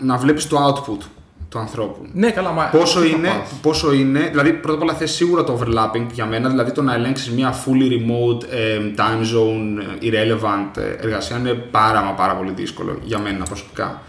[0.00, 1.06] να βλέπεις το output
[1.54, 2.06] του ανθρώπου.
[2.12, 2.64] Ναι, καλά, μα.
[2.64, 3.48] Πόσο εκεί θα είναι, πας.
[3.62, 6.94] πόσο είναι, δηλαδή πρώτα απ' όλα θες σίγουρα το overlapping για μένα, δηλαδή το να
[6.94, 12.34] ελέγξεις μια fully remote ε, time zone, ε, irrelevant ε, εργασία είναι πάρα μα πάρα
[12.34, 14.02] πολύ δύσκολο για μένα προσωπικά.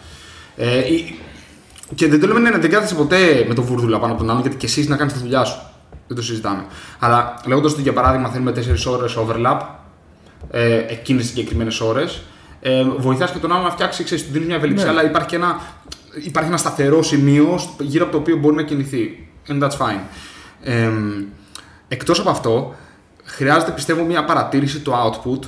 [0.56, 1.20] Ε, η-
[1.96, 4.42] και δεν το λέμε ναι, δεν κάθεσαι ποτέ με το βούρδουλα πάνω από τον άλλον
[4.42, 5.60] γιατί και εσύ να κάνεις τη δουλειά σου.
[6.08, 6.66] Δεν το συζητάμε.
[7.00, 9.60] Αλλά λέγοντας ότι για παράδειγμα θέλουμε 4 ώρες overlap,
[10.52, 12.22] ε, εκείνες τις συγκεκριμένες ώρες,
[12.62, 14.92] Ε, Βοηθάς και τον άλλο να φτιάξει, ξέρεις, του δίνεις μια ευελιξία, Ναι.
[15.00, 15.60] αλλά υπάρχει και ένα,
[16.24, 19.28] υπάρχει ένα σταθερό σημείο στο- γύρω από το οποίο μπορεί να κινηθεί.
[19.48, 20.00] And that's fine.
[20.64, 20.90] Ε,
[21.88, 22.76] Εκτός από αυτό,
[23.24, 25.48] χρειάζεται πιστεύω μια παρατήρηση του output.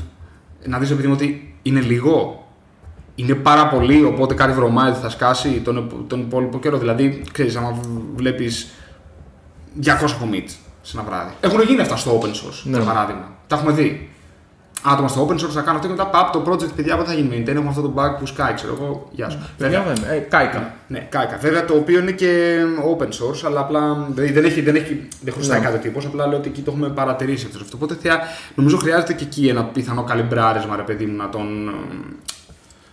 [0.65, 2.41] Να δεις επειδή μου ότι είναι λίγο.
[3.15, 6.77] Είναι πάρα πολύ, οπότε κάτι βρωμάει ότι θα σκάσει τον, επ- τον υπόλοιπο καιρό.
[6.77, 7.79] Δηλαδή, ξέρεις, άμα
[8.15, 8.71] βλέπεις
[9.79, 10.51] 200 commits
[10.81, 11.31] σε ένα βράδυ.
[11.39, 12.77] Έχουν γίνει αυτά στο open source, Ναι.
[12.77, 13.35] για παράδειγμα.
[13.47, 14.09] Τα έχουμε δει.
[14.83, 17.15] Άτομα στο open source θα κάνουν αυτό και μετά παπ το project, παιδιά, πότε θα
[17.15, 17.47] γίνει maintain.
[17.55, 19.07] Έχουμε αυτό το bug που σκάει, ξέρω εγώ.
[19.11, 19.39] Γεια σου.
[19.57, 20.03] Παιδιά δεν.
[20.11, 20.73] Ε, κάηκα.
[20.87, 21.37] Ναι, κάηκα.
[21.37, 22.57] Βέβαια το οποίο είναι και
[22.97, 25.65] open source, αλλά απλά δηλαδή δεν, έχει, δεν, έχει, δεν χρωστάει Ναι.
[25.65, 26.05] κάτι τύπος.
[26.05, 27.73] Απλά λέω ότι εκεί το έχουμε παρατηρήσει αυτός.
[27.73, 28.19] Οπότε θεία,
[28.55, 31.47] νομίζω χρειάζεται και εκεί ένα πιθανό καλυμπράρισμα, ρε παιδί μου, να τον.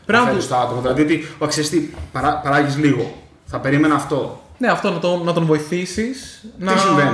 [0.07, 0.81] Πρέπει να φέρει του- στο άτομο.
[0.81, 3.15] Δηλαδή ότι ο ξέρεις τι, παρά, παράγεις λίγο.
[3.45, 4.43] Θα περίμενα αυτό.
[4.59, 6.45] Ναι, αυτό να τον, να τον βοηθήσεις.
[6.59, 6.77] Να...
[6.77, 7.11] συμβαίνει;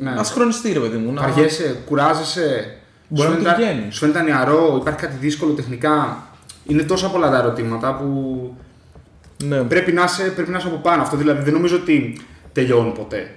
[0.00, 0.10] Ναι.
[0.10, 1.12] Να συγχρονιστεί, ρε παιδί μου.
[1.12, 1.20] Να...
[1.22, 2.76] Βαριέσαι, κουράζεσαι;
[3.12, 3.92] Μπορεί σου να τους φαίνεται- βγαίνει.
[3.92, 6.22] Σου φαίνεται νεαρό, υπάρχει κάτι δύσκολο τεχνικά.
[6.66, 8.06] Είναι τόσα πολλά τα ερωτήματα που
[9.44, 9.62] Ναι.
[9.62, 11.02] πρέπει να είσαι, πρέπει να είσαι από πάνω.
[11.02, 12.20] Αυτό δηλαδή δεν νομίζω ότι
[12.52, 13.34] τελειώνει ποτέ.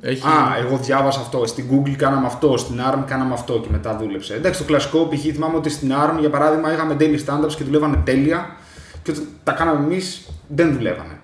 [0.00, 0.26] Έχει...
[0.26, 1.46] Α, εγώ διάβασα αυτό.
[1.46, 4.34] Στην Google κάναμε αυτό, στην ARM κάναμε αυτό και μετά δούλεψε.
[4.34, 5.20] Εντάξει, το κλασικό π.χ.
[5.20, 8.56] θυμάμαι ότι στην ARM για παράδειγμα είχαμε daily standards και δουλεύανε τέλεια
[9.02, 11.20] και όταν τα κάναμε εμείς δεν δουλεύανε.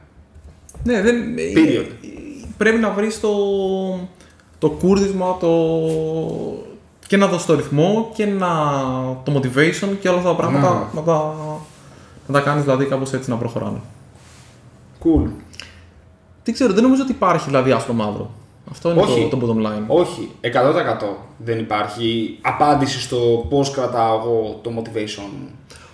[0.84, 1.16] Ναι, δεν...
[1.56, 1.86] Period.
[2.56, 3.28] Πρέπει να βρεις το,
[4.58, 5.48] το κούρδισμα το...
[7.08, 8.48] και να δώσει το ρυθμό και να...
[9.24, 11.00] το motivation και όλα αυτά τα πράγματα Ναι.
[11.00, 11.34] να τα,
[12.26, 13.80] να τα κάνεις δηλαδή κάπως έτσι να προχωράνε.
[15.04, 15.28] Cool.
[16.42, 18.30] Τι ξέρω, δεν νομίζω ότι υπάρχει δηλαδή άσπρο μαύρο.
[18.70, 19.28] Αυτό είναι Όχι.
[19.30, 19.84] το, το bottom line.
[19.86, 20.46] Όχι, 100%
[21.36, 25.48] δεν υπάρχει απάντηση στο πώς κρατάω εγώ το motivation μου.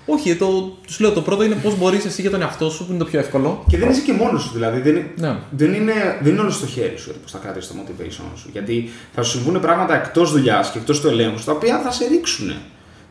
[0.06, 2.90] Όχι, το, τους λέω, το πρώτο είναι πώς μπορείς εσύ για τον εαυτό σου, που
[2.92, 3.64] είναι το πιο εύκολο.
[3.68, 4.80] Και δεν είσαι και μόνος σου, δηλαδή.
[4.80, 5.36] Δεν, είναι- Ναι.
[5.50, 5.92] δεν, είναι,
[6.22, 8.48] δεν είναι όλος στο χέρι σου πώ θα κρατήσει το motivation σου.
[8.52, 12.06] Γιατί θα σου συμβούν πράγματα εκτός δουλειάς και εκτός του ελέγχου, τα οποία θα σε
[12.06, 12.52] ρίξουν.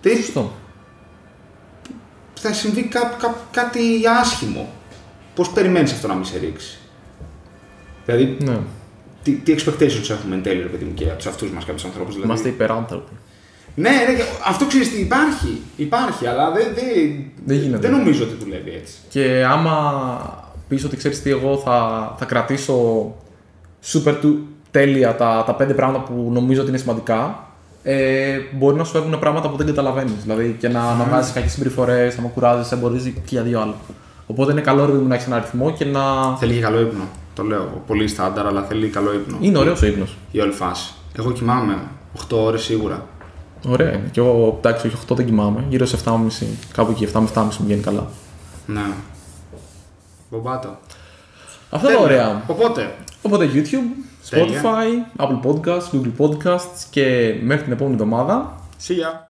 [0.02, 0.52] Δεν- Σωστό.
[2.40, 3.80] θα συμβεί κά, κά- κάτι
[4.22, 4.74] άσχημο.
[5.36, 6.78] Πώς περιμένεις αυτό να μην σε ρίξει;
[8.06, 8.58] Δηλαδή, Ναι.
[9.24, 11.70] τι, τι expectations έχουμε εν τέλει, ρε παιδί μου, και από τους αυτούς μας και
[11.70, 12.14] από τους ανθρώπους.
[12.14, 12.30] Δηλαδή.
[12.32, 13.12] Είμαστε υπεράνθρωποι.
[13.76, 15.62] Ναι, ναι, και αυτό ξέρεις τι υπάρχει.
[15.76, 17.88] Υπάρχει, αλλά δεν, δεν, Δεν γίνεται.
[17.88, 18.94] δεν νομίζω ότι δουλεύει έτσι.
[19.10, 19.74] Και άμα
[20.68, 22.76] πεις ότι ξέρεις τι, εγώ θα, θα κρατήσω
[23.86, 27.48] super του τέλεια τα, τα πέντε πράγματα που νομίζω ότι είναι σημαντικά,
[27.84, 30.22] ε, μπορεί να σου φεύγουν πράγματα που δεν καταλαβαίνεις.
[30.22, 33.76] Δηλαδή και να αναβάζεις κακέ συμπεριφορές, να με κουράζεσαι, μπορείς και για δύο άλλα.
[34.28, 36.36] Οπότε είναι καλό ρε παιδί μου να έχεις ένα αριθμό και να.
[36.38, 37.04] Θέλει και καλό ύπνο.
[37.36, 37.84] Το λέω.
[37.88, 39.38] Πολύ στάνταρ, αλλά θέλει καλό ύπνο.
[39.42, 40.18] Είναι ωραίος ο ύπνος.
[40.32, 40.94] Η όλη φάση.
[41.18, 41.78] Εγώ κοιμάμαι
[42.30, 43.06] 8 ώρες σίγουρα.
[43.68, 44.10] Ωραία είναι.
[44.12, 45.66] Και εγώ εντάξει, όχι 8 δεν κοιμάμαι.
[45.70, 46.14] Γύρω σε 7,5,
[46.74, 48.08] κάπου εκεί, 7 με 7,5 μου βγαίνει καλά.
[48.66, 48.82] Ναι.
[50.30, 50.78] Μπομπάτο.
[51.70, 52.44] Αυτά είναι ωραία.
[52.48, 54.62] Οπότε, Οπότε YouTube, Τέλεια.
[54.62, 58.56] Spotify, Apple Podcasts, Google Podcasts και μέχρι την επόμενη εβδομάδα
[58.88, 59.28] see ya.